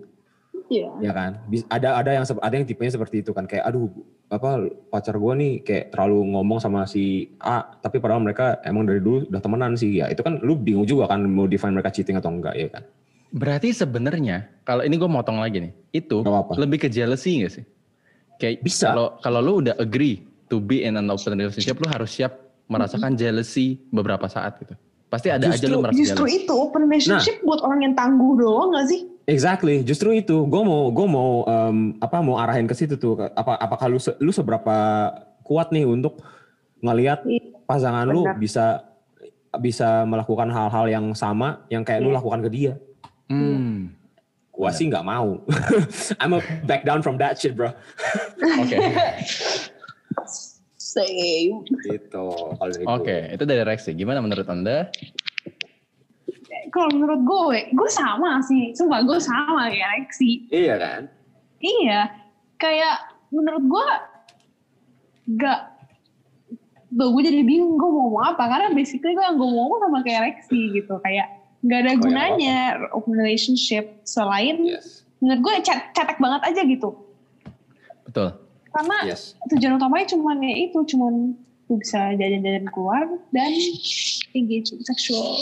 Iya. 0.74 0.90
ya 0.98 1.12
kan 1.14 1.30
ada 1.70 1.88
ada 2.02 2.10
yang 2.18 2.24
ada 2.26 2.54
yang 2.58 2.66
tipenya 2.66 2.92
seperti 2.98 3.22
itu 3.22 3.30
kan 3.30 3.46
kayak 3.46 3.62
aduh 3.70 3.86
apa 4.32 4.66
pacar 4.90 5.14
gua 5.14 5.38
nih 5.38 5.62
kayak 5.62 5.94
terlalu 5.94 6.34
ngomong 6.34 6.58
sama 6.58 6.82
si 6.90 7.30
A 7.38 7.62
tapi 7.78 8.02
padahal 8.02 8.26
mereka 8.26 8.58
emang 8.66 8.82
dari 8.88 8.98
dulu 8.98 9.30
udah 9.30 9.38
temenan 9.38 9.78
sih 9.78 10.02
ya 10.02 10.10
itu 10.10 10.26
kan 10.26 10.42
lu 10.42 10.58
bingung 10.58 10.88
juga 10.88 11.06
kan 11.06 11.22
mau 11.22 11.46
define 11.46 11.78
mereka 11.78 11.94
cheating 11.94 12.18
atau 12.18 12.34
enggak 12.34 12.58
ya 12.58 12.68
kan 12.74 12.82
Berarti 13.34 13.74
sebenarnya 13.74 14.46
kalau 14.62 14.86
ini 14.86 14.94
gue 14.94 15.10
motong 15.10 15.42
lagi 15.42 15.58
nih, 15.58 15.74
itu 15.90 16.22
Gak 16.22 16.30
apa-apa. 16.30 16.54
lebih 16.54 16.86
ke 16.86 16.88
jealousy 16.88 17.42
gak 17.42 17.52
sih? 17.58 17.64
Kayak 18.38 18.62
Bisa. 18.62 18.94
Kalau 18.94 19.18
kalau 19.18 19.40
lu 19.42 19.52
udah 19.58 19.74
agree 19.82 20.22
to 20.46 20.62
be 20.62 20.86
in 20.86 20.94
an 20.94 21.10
open 21.10 21.34
relationship, 21.34 21.74
lu 21.82 21.90
harus 21.90 22.14
siap 22.14 22.30
merasakan 22.70 23.18
jealousy 23.18 23.82
beberapa 23.90 24.30
saat 24.30 24.54
gitu. 24.62 24.78
Pasti 25.14 25.28
ada 25.30 25.46
aja 25.46 25.66
lu 25.70 25.78
merasa 25.78 25.94
Justru 25.94 26.26
jealous. 26.26 26.42
itu 26.42 26.52
open 26.52 26.82
relationship 26.84 27.36
buat 27.40 27.62
orang 27.62 27.80
yang 27.80 27.94
tangguh 27.94 28.34
doang 28.34 28.74
gak 28.74 28.90
sih? 28.90 29.06
Exactly, 29.24 29.80
justru 29.80 30.10
itu. 30.12 30.42
Gue 30.44 30.60
mau 30.60 30.90
gue 30.90 31.06
mau 31.06 31.46
em, 31.46 31.94
apa 31.96 32.18
mau 32.18 32.34
arahin 32.36 32.66
ke 32.66 32.74
situ 32.74 32.98
tuh. 32.98 33.14
Apa 33.30 33.54
apakah 33.56 33.86
lu 33.86 33.96
lu 34.18 34.28
seberapa 34.28 34.74
kuat 35.40 35.70
nih 35.70 35.86
untuk 35.86 36.18
ngelihat 36.82 37.22
Iya, 37.22 37.54
pasangan 37.62 38.04
lu 38.04 38.26
benar. 38.26 38.36
bisa 38.36 38.64
bisa 39.54 40.02
melakukan 40.02 40.50
hal-hal 40.50 40.90
yang 40.90 41.06
sama 41.14 41.62
yang 41.70 41.80
kayak 41.80 42.02
lu 42.02 42.10
Iya. 42.10 42.16
lakukan 42.18 42.40
ke 42.42 42.50
dia. 42.50 42.72
Hmm. 43.30 43.94
Gua 44.50 44.70
sih 44.70 44.86
nggak 44.86 45.02
mau. 45.02 45.40
I'm 46.20 46.34
a 46.34 46.42
back 46.62 46.82
down 46.82 47.00
from 47.00 47.16
that 47.16 47.38
shit, 47.38 47.54
bro. 47.54 47.70
Oke. 48.60 48.76
Same. 50.94 51.66
Gitu. 51.82 52.26
Dari 52.54 52.84
Oke, 52.86 53.02
gue. 53.26 53.34
itu 53.34 53.42
dari 53.42 53.62
Rexy. 53.62 53.90
Gimana 53.92 54.22
menurut 54.22 54.46
Anda? 54.46 54.86
Kalau 56.70 56.90
menurut 56.90 57.20
gue, 57.22 57.58
gue 57.70 57.90
sama 57.90 58.38
sih. 58.40 58.70
Sumpah 58.72 59.02
gue 59.02 59.18
sama 59.18 59.66
kayak 59.68 59.90
Lexi. 59.98 60.46
Iya 60.48 60.74
kan? 60.78 61.02
Iya. 61.58 62.00
Kayak 62.56 62.96
menurut 63.28 63.64
gue 63.64 63.86
gak 65.36 65.74
Tuh, 66.94 67.10
gue 67.10 67.26
jadi 67.26 67.42
bingung 67.42 67.74
gue 67.74 67.90
mau 67.90 68.06
ngomong 68.06 68.22
apa 68.22 68.46
karena 68.46 68.70
basically 68.70 69.18
gue 69.18 69.24
yang 69.24 69.34
gue 69.34 69.48
mau 69.50 69.66
ngomong 69.66 69.82
sama 69.82 69.98
kayak 70.06 70.20
Lexi 70.30 70.78
gitu 70.78 70.94
kayak 71.02 71.26
nggak 71.66 71.78
ada 71.82 71.90
Oh, 71.90 71.90
ya, 71.90 71.98
gunanya 71.98 72.56
open 72.94 73.18
relationship 73.18 73.98
selain 74.06 74.62
Yes. 74.62 75.02
menurut 75.18 75.42
gue 75.42 75.54
cet- 75.66 75.90
cetek 75.90 76.22
banget 76.22 76.46
aja 76.46 76.62
gitu 76.62 76.94
Betul. 78.06 78.38
Karena 78.74 78.96
Yes. 79.06 79.38
tujuan 79.48 79.76
utamanya 79.76 80.06
cuman 80.08 80.36
ya 80.40 80.54
itu 80.60 80.78
cuman 80.86 81.38
lu 81.64 81.74
bisa 81.76 82.12
jajan-jajan 82.12 82.66
keluar 82.68 83.02
dan 83.30 83.50
engage 84.32 84.70
in 84.70 84.82
sexual 84.82 85.38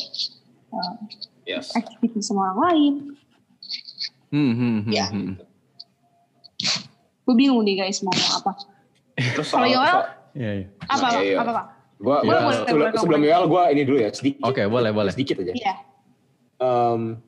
uh, 0.70 0.94
Yes. 1.42 1.72
activity 1.72 2.20
sama 2.20 2.50
orang 2.50 2.60
lain 2.62 2.94
Hmm, 4.28 4.52
hmm, 4.52 4.76
hmm, 4.82 4.92
Ya. 4.92 5.06
hmm. 5.08 5.36
gue 7.22 7.34
bingung 7.34 7.62
nih 7.62 7.78
guys 7.78 8.00
mau 8.00 8.12
apa 8.12 8.52
Terus 9.12 9.44
Kalau 9.46 9.66
Yoel? 9.66 9.98
Iya, 10.32 10.50
iya. 10.54 10.66
apa 10.82 10.96
Nah, 11.02 11.10
iya, 11.12 11.20
iya. 11.22 11.36
apa 11.36 11.50
apa 11.50 11.62
Gua, 11.96 12.18
Boleh, 12.18 12.34
gua- 12.40 12.54
sebelum, 12.58 12.78
boleh, 12.82 12.98
sebelum. 12.98 13.20
Yoel 13.22 13.44
gue 13.46 13.62
ini 13.70 13.82
dulu 13.84 13.98
ya 14.00 14.10
sedikit. 14.10 14.42
Oke, 14.42 14.62
boleh, 14.66 14.90
boleh. 14.90 15.12
Sedikit 15.12 15.38
aja. 15.38 15.52
iya 15.52 15.74
Um, 16.58 17.18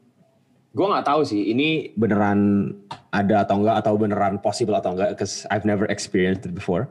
gue 0.74 0.86
nggak 0.90 1.06
tahu 1.06 1.22
sih 1.22 1.54
ini 1.54 1.94
beneran 1.94 2.74
ada 3.14 3.46
atau 3.46 3.62
enggak 3.62 3.76
atau 3.78 3.94
beneran 3.94 4.42
possible 4.42 4.74
atau 4.74 4.98
enggak 4.98 5.14
because 5.14 5.46
I've 5.54 5.62
never 5.62 5.86
experienced 5.86 6.50
it 6.50 6.52
before. 6.52 6.90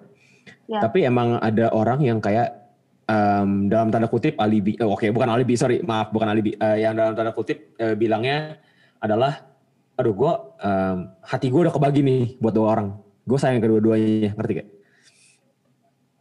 Ya. 0.71 0.79
Tapi 0.79 1.03
emang 1.03 1.35
ada 1.43 1.67
orang 1.75 1.99
yang 1.99 2.23
kayak 2.23 2.63
um, 3.11 3.67
dalam 3.67 3.91
tanda 3.91 4.07
kutip 4.07 4.39
alibi, 4.39 4.79
oh, 4.79 4.95
oke 4.95 5.03
bukan 5.11 5.27
alibi 5.27 5.59
sorry 5.59 5.83
maaf 5.83 6.15
bukan 6.15 6.31
alibi, 6.31 6.55
Eh, 6.55 6.87
yang 6.87 6.95
dalam 6.95 7.11
tanda 7.11 7.35
kutip 7.35 7.75
eh, 7.75 7.99
bilangnya 7.99 8.55
adalah, 9.03 9.43
aduh 9.99 10.15
gue 10.15 10.33
um, 10.63 10.97
hati 11.19 11.51
gue 11.51 11.61
udah 11.67 11.73
kebagi 11.75 12.01
nih 12.07 12.23
buat 12.39 12.55
dua 12.55 12.79
orang, 12.79 12.95
gue 13.27 13.35
sayang 13.35 13.59
kedua-duanya 13.59 14.31
ngerti 14.39 14.53
gak? 14.63 14.69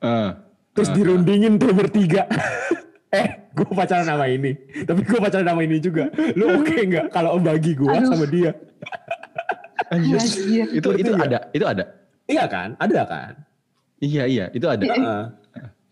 Eh, 0.02 0.30
Terus 0.72 0.90
dirundingin 0.90 1.62
tuh 1.62 1.70
bertiga. 1.70 2.26
eh, 3.12 3.26
gue 3.52 3.68
pacaran 3.72 4.08
sama 4.08 4.24
ini. 4.28 4.56
Tapi 4.88 5.00
gue 5.04 5.18
pacaran 5.20 5.46
sama 5.46 5.60
ini 5.62 5.76
juga. 5.78 6.08
Lu 6.32 6.60
oke 6.60 6.76
nggak 6.76 7.06
kalau 7.12 7.36
bagi 7.36 7.76
gue 7.76 7.92
sama 8.08 8.24
dia? 8.26 8.56
Anjir. 9.92 10.20
itu 10.72 10.88
itu 10.96 11.12
ada, 11.12 11.38
itu 11.52 11.64
ada. 11.68 11.84
Iya 12.24 12.44
kan? 12.48 12.72
Ada 12.80 13.04
kan? 13.04 13.32
Iya, 14.02 14.24
iya, 14.26 14.44
itu 14.56 14.66
ada. 14.66 14.82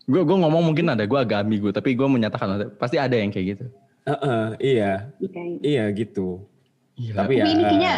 Gue 0.09 0.21
gue 0.25 0.37
ngomong 0.41 0.73
mungkin 0.73 0.89
ada, 0.89 1.05
gue 1.05 1.19
agak 1.21 1.45
ambigu, 1.45 1.69
tapi 1.69 1.93
gue 1.93 2.07
menyatakan 2.09 2.49
ada. 2.57 2.65
pasti 2.73 2.97
ada 2.97 3.13
yang 3.13 3.29
kayak 3.29 3.55
gitu. 3.55 3.65
Heeh, 4.09 4.45
iya. 4.59 4.91
Oke. 5.21 5.61
Iya 5.61 5.83
gitu. 5.93 6.41
Gila. 6.97 7.23
Tapi 7.23 7.33
ya 7.37 7.45
Tapi 7.45 7.53
ini 7.53 7.63
kayaknya 7.63 7.95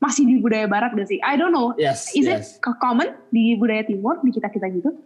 masih 0.00 0.22
di 0.24 0.34
budaya 0.40 0.66
barat 0.68 0.96
gak 0.96 1.08
sih? 1.08 1.20
I 1.20 1.36
don't 1.36 1.52
know. 1.52 1.76
Yes, 1.76 2.12
Is 2.16 2.24
yes. 2.24 2.56
it 2.56 2.64
common 2.80 3.12
di 3.28 3.56
budaya 3.60 3.84
timur 3.84 4.20
di 4.24 4.32
kita 4.32 4.48
kita 4.48 4.72
gitu? 4.72 4.96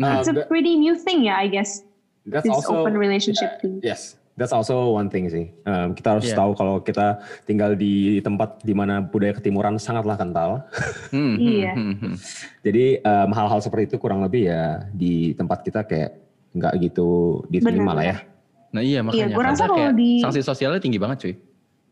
Nah, 0.00 0.18
It's 0.18 0.26
a 0.26 0.48
pretty 0.50 0.74
new 0.74 0.98
thing 0.98 1.28
ya, 1.28 1.38
I 1.38 1.46
guess. 1.46 1.84
That's 2.24 2.44
This 2.44 2.54
also 2.54 2.82
open 2.82 2.96
relationship 2.96 3.60
thing. 3.60 3.80
Yes, 3.80 4.16
that's 4.34 4.50
also 4.50 4.90
one 4.90 5.08
thing 5.08 5.28
sih. 5.28 5.52
Um, 5.62 5.92
kita 5.92 6.16
harus 6.16 6.26
Yeah. 6.26 6.36
tahu 6.36 6.52
kalau 6.52 6.80
kita 6.80 7.18
tinggal 7.44 7.72
di 7.74 8.18
tempat 8.18 8.60
di 8.60 8.72
mana 8.72 9.00
budaya 9.00 9.32
ketimuran 9.32 9.76
sangatlah 9.76 10.16
kental. 10.16 10.64
hmm, 11.10 11.34
Iya. 11.54 11.72
hmm, 11.72 11.84
hmm, 11.84 11.96
hmm. 12.00 12.14
Jadi 12.60 12.84
um, 13.00 13.30
hal-hal 13.30 13.60
seperti 13.60 13.84
itu 13.88 13.96
kurang 13.96 14.20
lebih 14.20 14.48
ya 14.48 14.88
di 14.90 15.32
tempat 15.32 15.60
kita 15.60 15.84
kayak 15.84 16.18
nggak 16.50 16.72
gitu 16.82 17.42
diterima 17.48 17.90
Benar, 17.90 17.96
lah 17.96 18.04
ya. 18.04 18.16
Nah 18.70 18.82
iya 18.82 19.00
makanya. 19.02 19.34
gua 19.34 19.44
rasa 19.44 19.54
Karena 19.54 19.58
kalau 19.64 19.76
kayak 19.76 19.94
di- 19.94 20.22
sanksi 20.22 20.40
sosialnya 20.40 20.80
tinggi 20.80 20.98
banget 20.98 21.18
cuy. 21.20 21.34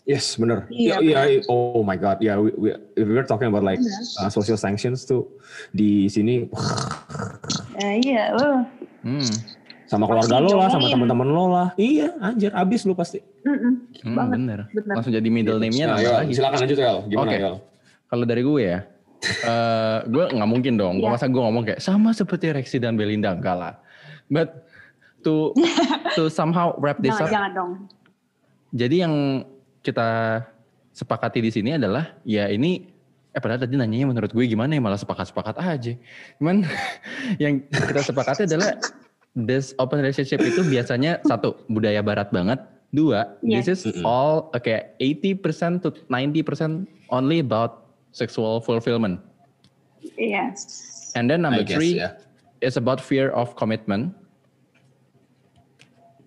Yes, 0.03 0.35
bener. 0.35 0.66
Iya, 0.66 0.99
Iya, 0.99 1.21
iya. 1.31 1.47
Oh 1.47 1.87
my 1.87 1.95
god, 1.95 2.18
yeah. 2.18 2.35
We, 2.35 2.51
we, 2.59 2.68
if 2.99 3.07
were 3.07 3.23
talking 3.23 3.47
about 3.47 3.62
like 3.62 3.79
Benar. 3.79 4.03
uh, 4.18 4.31
social 4.31 4.59
sanctions 4.59 5.07
tuh 5.07 5.31
di 5.71 6.11
sini 6.11 6.51
Eh, 7.79 8.03
iya, 8.03 8.35
uh. 8.35 8.66
Hmm. 9.03 9.31
Sama 9.92 10.09
keluarga 10.09 10.40
lo 10.40 10.57
lah, 10.57 10.68
sama 10.72 10.88
teman-teman 10.88 11.28
lo 11.28 11.44
lah. 11.52 11.68
Iya, 11.76 12.16
anjir, 12.16 12.48
abis 12.57 12.88
lu 12.88 12.96
pasti. 12.96 13.20
Hmm, 13.44 13.85
Banget. 14.16 14.37
bener. 14.40 14.61
bener. 14.72 14.94
Langsung 14.96 15.12
jadi 15.12 15.28
middle 15.28 15.61
name-nya 15.61 15.85
Nah, 15.92 16.24
silakan 16.24 16.59
lanjut 16.64 16.78
El. 16.81 16.98
Gimana 17.12 17.28
Oke. 17.28 17.37
Yol? 17.37 17.57
Kalau 18.09 18.24
dari 18.24 18.40
gue 18.40 18.61
ya, 18.64 18.78
eh 19.52 19.98
gue 20.09 20.24
nggak 20.33 20.48
mungkin 20.48 20.81
dong. 20.81 20.96
Gue 20.96 21.12
Iya. 21.12 21.14
masa 21.14 21.28
gue 21.28 21.42
ngomong 21.44 21.62
kayak 21.68 21.81
sama 21.85 22.16
seperti 22.16 22.57
Rexy 22.57 22.81
dan 22.81 22.96
Belinda 22.96 23.37
enggak 23.37 23.52
lah. 23.55 23.74
But 24.33 24.64
to 25.20 25.52
to 26.16 26.33
somehow 26.33 26.72
wrap 26.81 26.96
this 26.98 27.12
Jangan, 27.12 27.28
up. 27.28 27.33
jangan 27.33 27.50
dong. 27.52 27.72
Jadi 28.72 28.96
yang 29.05 29.14
kita 29.85 30.40
sepakati 30.90 31.44
di 31.44 31.50
sini 31.52 31.76
adalah 31.76 32.16
ya 32.24 32.48
ini 32.48 32.88
eh 33.28 33.40
padahal 33.40 33.64
tadi 33.64 33.76
nanyanya 33.76 34.12
menurut 34.12 34.28
gue 34.28 34.44
gimana 34.44 34.76
ya 34.76 34.81
malah 34.81 34.96
sepakat-sepakat 34.96 35.57
aja. 35.57 35.92
Cuman 36.40 36.64
yang 37.42 37.61
kita 37.68 38.00
sepakati 38.02 38.44
adalah 38.44 38.76
this 39.35 39.73
open 39.81 40.01
relationship 40.01 40.40
itu 40.40 40.61
biasanya 40.62 41.21
satu 41.31 41.57
budaya 41.66 42.05
barat 42.05 42.29
banget, 42.31 42.61
dua 42.92 43.37
Yes. 43.40 43.64
this 43.64 43.83
is 43.88 44.05
all 44.05 44.53
okay 44.53 44.92
80% 45.01 45.81
to 45.83 45.88
90% 46.09 46.85
only 47.09 47.40
about 47.40 47.88
sexual 48.12 48.61
fulfillment. 48.61 49.21
Yes. 50.21 50.68
And 51.16 51.29
then 51.29 51.45
number 51.45 51.64
I 51.64 51.68
guess, 51.68 51.77
three 51.77 52.01
ya. 52.01 52.16
is 52.61 52.77
about 52.77 53.01
fear 53.01 53.33
of 53.33 53.57
commitment. 53.57 54.12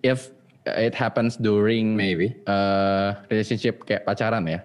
If 0.02 0.30
it 0.66 0.94
happens 0.94 1.38
during 1.38 1.94
Maybe. 1.94 2.34
uh, 2.46 3.18
relationship 3.30 3.86
kayak 3.86 4.02
pacaran 4.02 4.46
ya. 4.46 4.60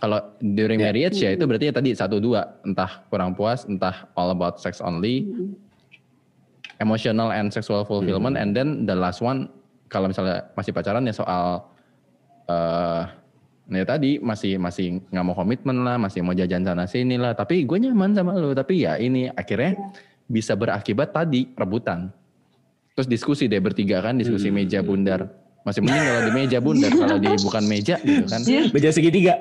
Kalau 0.00 0.20
during 0.40 0.80
Yeah. 0.80 0.92
marriage 0.92 1.16
ya 1.16 1.32
itu 1.32 1.44
berarti 1.44 1.68
ya 1.68 1.74
tadi 1.76 1.90
satu 1.96 2.20
dua 2.20 2.60
entah 2.64 3.04
kurang 3.08 3.32
puas, 3.32 3.64
entah 3.64 4.08
all 4.16 4.28
about 4.28 4.60
sex 4.60 4.80
only, 4.80 5.28
emotional 6.84 7.32
and 7.32 7.48
sexual 7.48 7.88
fulfillment, 7.88 8.36
and 8.36 8.52
then 8.52 8.84
the 8.84 8.92
last 8.92 9.24
one 9.24 9.48
kalau 9.88 10.12
misalnya 10.12 10.44
masih 10.52 10.76
pacaran 10.76 11.08
ya 11.08 11.14
soal 11.16 11.64
uh, 12.52 13.08
ya 13.72 13.84
tadi 13.88 14.20
masih 14.20 14.60
masih 14.60 15.00
nggak 15.08 15.24
mau 15.24 15.32
komitmen 15.32 15.80
lah, 15.80 15.96
masih 15.96 16.20
mau 16.20 16.36
jajan 16.36 16.60
sana 16.68 16.84
sini 16.84 17.16
lah, 17.16 17.32
tapi 17.32 17.64
gue 17.64 17.78
nyaman 17.80 18.12
sama 18.12 18.36
lu, 18.36 18.52
tapi 18.52 18.84
ya 18.84 19.00
ini 19.00 19.32
akhirnya 19.32 19.80
bisa 20.28 20.52
berakibat 20.52 21.16
tadi 21.16 21.48
rebutan. 21.56 22.12
Terus 22.94 23.08
diskusi 23.10 23.50
deh 23.50 23.58
bertiga 23.58 24.04
kan, 24.04 24.20
diskusi 24.20 24.52
meja 24.52 24.84
bundar. 24.84 25.26
Masih 25.64 25.80
mending 25.80 26.04
kalau 26.04 26.22
di 26.28 26.32
meja 26.36 26.58
bundar, 26.60 26.90
kalau 26.92 27.18
di 27.18 27.30
bukan 27.48 27.64
meja 27.64 27.96
gitu 28.04 28.24
kan. 28.28 28.40
Meja 28.70 28.90
segitiga. 28.92 29.34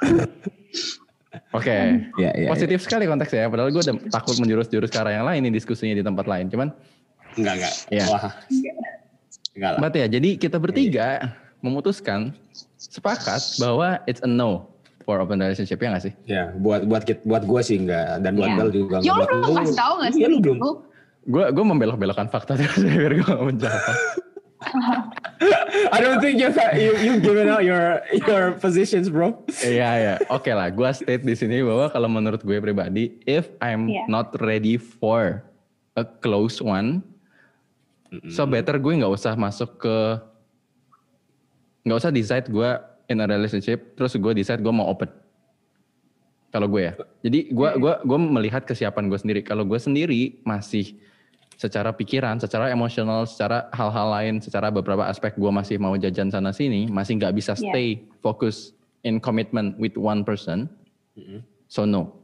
Oke. 1.52 1.76
Iya, 2.16 2.30
iya. 2.36 2.48
Positif 2.48 2.78
sekali 2.80 3.04
konteksnya. 3.04 3.46
Padahal 3.46 3.70
gue 3.70 3.78
udah 3.80 3.96
takut 4.08 4.34
menjurus-jurus 4.36 4.86
ke 4.86 4.98
arah 4.98 5.12
yang 5.12 5.24
lain 5.24 5.40
nih 5.42 5.52
diskusinya 5.52 5.92
di 5.92 6.02
tempat 6.02 6.24
lain. 6.24 6.46
Cuman, 6.46 6.68
Enggak, 7.32 7.54
enggak. 7.56 7.74
Iya. 7.88 8.04
Wah. 8.08 8.24
Enggak 9.50 9.70
lah. 9.72 9.80
but 9.80 9.92
ya, 9.92 10.06
jadi 10.08 10.30
kita 10.36 10.56
bertiga 10.56 11.30
memutuskan 11.60 12.34
sepakat 12.76 13.38
bahwa 13.56 13.98
it's 14.04 14.18
a 14.20 14.28
no 14.28 14.66
for 15.00 15.18
open 15.18 15.38
relationship 15.38 15.76
ya 15.76 15.92
gak 15.92 16.04
sih? 16.04 16.12
Ya, 16.24 16.50
buat 16.56 16.84
buat 16.84 17.02
kit- 17.02 17.22
buat 17.22 17.42
gue 17.42 17.60
sih 17.60 17.78
enggak 17.78 18.20
dan 18.20 18.34
buat 18.34 18.48
Iya. 18.48 18.56
Bel 18.56 18.70
juga. 18.72 18.96
Ya 18.98 19.12
enggak. 19.12 19.28
lu 19.28 19.36
belum 19.36 19.46
lu- 19.46 19.58
kasih 19.60 19.76
tau 19.76 19.92
gak 19.96 20.10
sih? 20.10 20.20
Iya, 20.20 20.28
lu 20.28 20.38
belum. 20.38 20.56
Lu? 20.58 20.70
Gue 21.22 21.44
gue 21.46 21.64
membelok-belokkan 21.64 22.26
fakta 22.26 22.56
terus 22.58 22.80
biar 22.80 23.12
gue 23.12 23.24
gak 23.24 23.44
menjawab. 23.44 23.94
I 25.94 25.98
don't 25.98 26.20
think 26.20 26.36
you've 26.36 26.56
you 26.76 26.92
you've 27.00 27.22
given 27.24 27.48
out 27.48 27.64
your 27.64 28.04
your 28.28 28.52
positions, 28.60 29.08
bro. 29.08 29.32
Iya 29.64 29.90
ya, 29.96 30.14
oke 30.28 30.52
lah. 30.52 30.68
Gue 30.68 30.88
state 30.92 31.24
di 31.24 31.32
sini 31.32 31.64
bahwa 31.64 31.88
kalau 31.88 32.08
menurut 32.12 32.44
gue 32.44 32.60
pribadi, 32.60 33.16
if 33.24 33.48
I'm 33.58 33.88
Iya. 33.88 34.04
not 34.06 34.36
ready 34.38 34.76
for 34.76 35.40
a 35.96 36.04
close 36.04 36.60
one, 36.60 37.00
so 38.28 38.44
better 38.44 38.76
gue 38.76 39.00
nggak 39.00 39.10
usah 39.10 39.32
masuk 39.32 39.80
ke, 39.80 39.96
nggak 41.88 41.98
usah 41.98 42.12
decide 42.12 42.46
gue 42.46 42.70
in 43.08 43.18
a 43.18 43.26
relationship, 43.26 43.96
terus 43.96 44.12
gue 44.12 44.32
decide 44.36 44.60
gue 44.60 44.70
mau 44.70 44.86
open. 44.86 45.08
Kalau 46.50 46.66
gue 46.66 46.82
ya, 46.82 46.92
jadi 47.22 47.48
gue 47.48 47.68
gua 47.78 48.02
gue 48.02 48.18
melihat 48.18 48.66
kesiapan 48.66 49.08
gue 49.08 49.16
sendiri. 49.16 49.40
Kalau 49.40 49.64
gue 49.64 49.78
sendiri 49.78 50.36
masih 50.42 50.98
secara 51.60 51.92
pikiran, 51.92 52.40
secara 52.40 52.72
emosional, 52.72 53.28
secara 53.28 53.68
hal-hal 53.76 54.08
lain, 54.08 54.40
secara 54.40 54.72
beberapa 54.72 55.04
aspek 55.04 55.36
gue 55.36 55.52
masih 55.52 55.76
mau 55.76 55.92
jajan 55.92 56.32
sana 56.32 56.56
sini, 56.56 56.88
masih 56.88 57.20
nggak 57.20 57.36
bisa 57.36 57.52
Yeah. 57.52 57.68
stay 57.68 57.88
fokus 58.24 58.72
in 59.04 59.20
commitment 59.20 59.76
with 59.76 59.92
one 60.00 60.24
person. 60.24 60.72
So 61.68 61.84
no, 61.84 62.16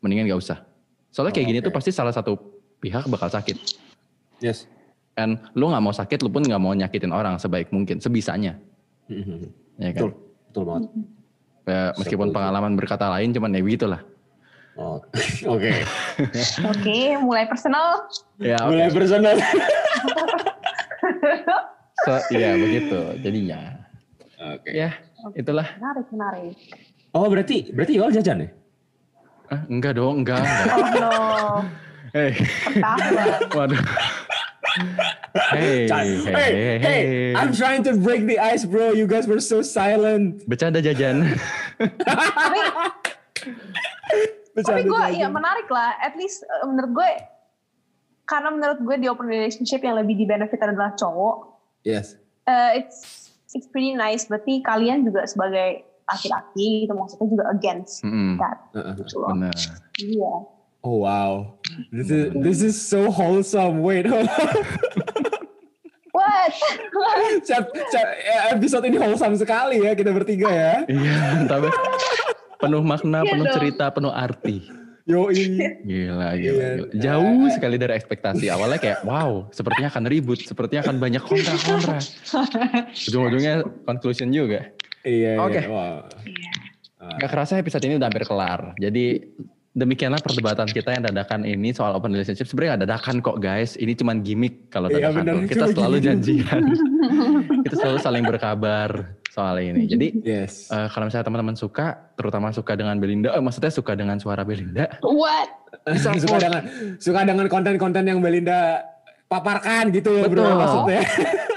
mendingan 0.00 0.24
nggak 0.24 0.40
usah. 0.40 0.64
Soalnya 1.12 1.36
kayak 1.36 1.44
Oh, 1.44 1.50
gini 1.52 1.58
oke. 1.60 1.66
tuh 1.68 1.74
pasti 1.76 1.90
salah 1.92 2.16
satu 2.16 2.32
pihak 2.80 3.04
bakal 3.12 3.28
sakit. 3.28 3.60
Yes. 4.40 4.64
And 5.20 5.36
lu 5.52 5.68
nggak 5.68 5.84
mau 5.84 5.92
sakit, 5.92 6.24
lu 6.24 6.32
pun 6.32 6.40
nggak 6.40 6.56
mau 6.56 6.72
nyakitin 6.72 7.12
orang 7.12 7.36
sebaik 7.36 7.68
mungkin, 7.68 8.00
sebisanya. 8.00 8.56
Ya 9.76 9.92
kan? 9.92 10.08
Betul, 10.08 10.10
betul 10.48 10.64
banget. 10.64 10.82
Ya, 11.62 11.92
meskipun 11.94 12.32
Setuju. 12.32 12.36
pengalaman 12.40 12.72
berkata 12.74 13.06
lain, 13.12 13.36
cuman 13.36 13.52
ya 13.52 13.60
begitulah. 13.60 14.00
Oh, 14.72 15.04
oke. 15.52 15.72
Oke, 16.64 16.98
mulai 17.20 17.44
personal. 17.44 18.08
Ya, 18.40 18.56
oke. 18.62 18.72
Mulai 18.72 18.88
personal. 18.90 19.36
So, 22.02 22.18
iya 22.34 22.58
begitu 22.58 22.98
jadinya. 23.22 23.78
Oke. 24.42 24.74
Ya, 24.74 24.90
itulah. 25.38 25.70
Menarik, 25.78 26.06
menarik. 26.10 26.54
Oh, 27.14 27.30
berarti 27.30 27.70
berarti 27.70 27.94
Iwal 27.94 28.10
jajan 28.10 28.42
ya? 28.42 28.48
Ah, 29.46 29.62
enggak 29.70 29.94
dong, 29.94 30.26
enggak, 30.26 30.42
enggak. 30.42 30.66
Oh 30.66 30.88
no, 30.98 31.12
Hei, 32.16 32.34
ketahuan. 32.74 33.38
waduh. 33.54 33.82
Hey, 35.54 35.86
hey, 35.86 36.08
hey, 36.26 36.32
hey, 36.34 36.76
hey, 36.82 37.02
I'm 37.38 37.54
trying 37.54 37.86
to 37.86 37.94
break 37.94 38.26
the 38.26 38.36
ice, 38.42 38.66
bro. 38.66 38.92
You 38.92 39.06
guys 39.06 39.30
were 39.30 39.40
so 39.40 39.62
silent. 39.62 40.42
Bercanda 40.50 40.82
jajan. 40.82 41.38
Tapi 44.54 44.84
gue 44.84 45.02
ya 45.14 45.28
menarik 45.28 45.64
lah. 45.66 45.96
At 45.98 46.12
least 46.14 46.44
eh, 46.44 46.64
menurut 46.64 46.92
gue 46.92 47.10
karena 48.22 48.48
menurut 48.48 48.78
gue 48.78 48.96
di 48.98 49.06
open 49.06 49.24
relationship 49.24 49.80
yang 49.80 49.96
lebih 49.96 50.14
di 50.14 50.24
benefit 50.24 50.60
adalah 50.60 50.92
cowok. 50.94 51.56
Yes. 51.82 52.14
eh, 52.44 52.78
it's 52.78 53.30
it's 53.50 53.66
pretty 53.66 53.92
nice. 53.92 54.24
Berarti 54.24 54.60
kalian 54.60 55.02
juga 55.02 55.24
sebagai 55.24 55.84
laki-laki 56.04 56.84
itu 56.84 56.92
maksudnya 56.92 57.28
juga 57.30 57.44
against 57.48 58.02
Mm-mm, 58.02 58.36
that. 58.36 58.58
Uh-uh. 58.72 58.94
gitu 58.98 59.14
loh. 59.16 59.28
bener. 59.32 59.54
Iya. 59.96 60.32
Oh 60.82 60.98
wow. 61.00 61.56
This 61.88 62.10
is 62.10 62.24
this 62.36 62.58
is 62.60 62.74
so 62.74 63.06
wholesome. 63.08 63.80
Wait, 63.80 64.04
hold 64.04 64.26
on. 64.26 64.56
What? 66.12 66.52
Chat- 67.48 67.72
chat- 67.88 68.14
episode 68.52 68.84
ini 68.84 68.98
wholesome 68.98 69.32
sekali 69.32 69.80
ya 69.80 69.96
kita 69.96 70.12
bertiga 70.12 70.50
ya. 70.50 70.74
Iya, 70.84 71.48
tapi 71.48 71.70
penuh 72.62 72.82
makna, 72.82 73.20
Iya 73.20 73.30
penuh 73.34 73.46
dong. 73.46 73.54
cerita, 73.54 73.84
penuh 73.90 74.08
arti. 74.08 74.56
Yo 75.02 75.26
Gila, 75.26 75.66
gila, 75.82 76.30
Iya. 76.30 76.30
gila. 76.38 76.66
Jauh 76.94 77.50
sekali 77.50 77.74
dari 77.74 77.92
ekspektasi. 77.92 78.46
Awalnya 78.46 78.78
kayak, 78.78 78.98
wow, 79.02 79.50
sepertinya 79.50 79.90
akan 79.90 80.04
ribut, 80.06 80.38
sepertinya 80.40 80.86
akan 80.86 80.96
banyak 80.96 81.18
kontra-kontra. 81.20 81.98
Ujung-ujungnya 83.02 83.54
conclusion 83.82 84.30
juga. 84.30 84.70
Iya. 85.02 85.42
Oke. 85.42 85.58
iya. 85.58 85.66
Wow. 85.66 86.06
Gak 87.18 87.30
kerasa 87.30 87.58
episode 87.58 87.82
ini 87.82 87.98
udah 87.98 88.06
hampir 88.06 88.22
kelar. 88.22 88.78
Jadi 88.78 89.26
demikianlah 89.74 90.22
perdebatan 90.22 90.70
kita 90.70 90.94
yang 90.94 91.02
dadakan 91.02 91.42
ini 91.42 91.74
soal 91.74 91.98
open 91.98 92.14
relationship. 92.14 92.46
Sebenarnya 92.46 92.70
gak 92.72 92.82
dadakan 92.86 93.16
kok 93.18 93.36
guys. 93.42 93.74
Ini 93.74 93.98
cuman 93.98 94.22
gimmick 94.22 94.70
kalau 94.70 94.86
Iya, 94.86 95.10
dadakan. 95.10 95.18
bener. 95.18 95.34
tuh. 95.34 95.48
Kita 95.50 95.64
selalu 95.68 95.96
gimmick. 95.98 96.06
janjian. 96.06 96.62
kita 97.66 97.74
selalu 97.76 97.98
saling 97.98 98.22
berkabar 98.22 99.18
soal 99.32 99.56
ini. 99.58 99.88
Jadi 99.88 100.20
Yes. 100.20 100.68
eh, 100.68 100.86
kalau 100.86 101.08
misalnya 101.08 101.24
teman-teman 101.24 101.56
suka, 101.56 101.86
terutama 102.14 102.52
suka 102.52 102.76
dengan 102.76 103.00
Belinda, 103.00 103.32
eh, 103.32 103.40
maksudnya 103.40 103.72
suka 103.72 103.96
dengan 103.96 104.20
suara 104.20 104.44
Belinda, 104.44 104.92
What? 105.00 105.48
suka 106.20 106.36
dengan 106.38 106.62
suka 106.98 107.20
dengan 107.24 107.46
konten-konten 107.48 108.04
yang 108.04 108.20
Belinda 108.20 108.84
paparkan 109.24 109.88
gitu 109.90 110.12
ya 110.14 110.28
bro 110.28 110.44
Betul. 110.44 110.52
maksudnya. 110.54 111.00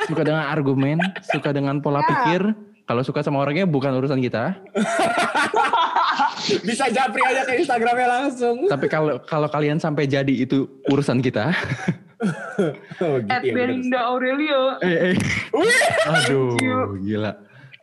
suka 0.05 0.21
dengan 0.23 0.45
argumen, 0.47 0.97
suka 1.21 1.49
dengan 1.51 1.75
pola 1.79 1.99
Ya. 1.99 2.07
pikir. 2.07 2.41
Kalau 2.85 3.01
suka 3.01 3.19
sama 3.19 3.41
orangnya 3.41 3.65
bukan 3.65 3.91
urusan 3.93 4.21
kita. 4.21 4.55
Bisa 6.61 6.85
japri 6.88 7.17
aja 7.19 7.41
ke 7.43 7.57
Instagramnya 7.57 8.07
langsung. 8.07 8.69
Tapi 8.69 8.85
kalau 8.85 9.17
kalau 9.19 9.49
kalian 9.49 9.81
sampai 9.81 10.05
jadi 10.05 10.29
itu 10.31 10.63
urusan 10.88 11.19
kita. 11.19 11.51
Oh, 12.97 13.19
gitu 13.19 13.27
At 13.27 13.43
ya. 13.43 13.51
Belinda 13.53 13.99
Aurelio. 14.07 14.79
eh, 14.79 15.11
eh. 15.11 15.15
Wih. 15.51 15.85
Aduh, 16.07 16.55
gila. 16.97 17.35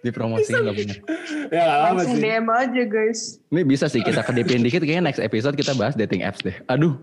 Dipromosiin 0.03 0.55
nggak 0.61 0.77
bener. 0.77 0.99
Ya 1.49 1.63
nggak 1.63 1.79
apa 1.79 1.87
Langsung 1.95 2.15
sih. 2.15 2.23
DM 2.23 2.47
aja 2.49 2.83
guys. 2.85 3.21
Ini 3.49 3.63
bisa 3.63 3.87
sih 3.87 4.01
kita 4.01 4.21
kedipin 4.21 4.61
dikit 4.61 4.81
kayaknya 4.81 5.07
next 5.07 5.19
episode 5.19 5.55
kita 5.55 5.73
bahas 5.73 5.95
dating 5.95 6.23
apps 6.23 6.41
deh. 6.41 6.55
Aduh, 6.67 6.99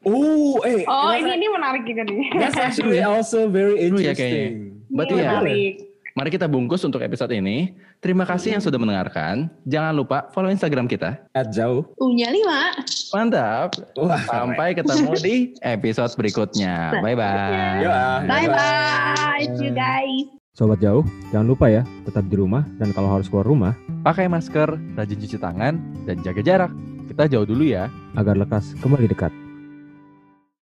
Oh, 0.00 0.62
eh. 0.62 0.86
Oh 0.86 1.10
ini 1.10 1.34
ini 1.34 1.46
menarik 1.48 1.82
juga 1.82 2.06
nih. 2.06 2.30
That's 2.32 2.54
actually 2.56 3.02
also 3.02 3.46
very 3.46 3.76
Seru 3.82 3.98
ya 3.98 4.14
interesting. 4.14 4.78
Berarti 4.88 5.12
Ini 5.12 5.20
ya, 5.20 5.30
menarik. 5.34 5.74
mari 6.14 6.30
kita 6.30 6.46
bungkus 6.46 6.82
untuk 6.82 7.02
episode 7.02 7.34
ini. 7.34 7.74
Terima 7.98 8.22
kasih 8.22 8.54
yang 8.54 8.62
sudah 8.62 8.78
mendengarkan. 8.78 9.50
Jangan 9.64 9.92
lupa 9.92 10.30
follow 10.30 10.48
Instagram 10.48 10.86
kita. 10.86 11.18
At 11.34 11.50
jauh. 11.50 11.82
Unya 11.98 12.30
lima. 12.30 12.78
Mantap. 13.10 13.74
Wah, 13.98 14.22
Sampai 14.22 14.78
ketemu 14.78 15.12
di 15.18 15.36
episode 15.66 16.14
berikutnya. 16.14 16.94
Bye-bye. 17.02 17.82
Ya, 17.82 18.22
Bye 18.22 18.46
bye, 18.46 19.50
you 19.58 19.74
guys. 19.74 20.37
Sobat 20.58 20.82
jauh, 20.82 21.06
jangan 21.30 21.54
lupa 21.54 21.70
ya, 21.70 21.86
tetap 22.02 22.26
di 22.26 22.34
rumah 22.34 22.66
dan 22.82 22.90
kalau 22.90 23.14
harus 23.14 23.30
keluar 23.30 23.46
rumah, 23.46 23.78
Pakai 24.02 24.26
masker, 24.26 24.74
rajin 24.98 25.22
cuci 25.22 25.38
tangan, 25.38 25.78
dan 26.02 26.18
jaga 26.26 26.42
jarak. 26.42 26.72
Kita 27.06 27.30
jauh 27.30 27.46
dulu 27.46 27.62
ya. 27.62 27.86
agar 28.18 28.34
lekas 28.34 28.74
kembali 28.82 29.06
dekat. 29.06 29.30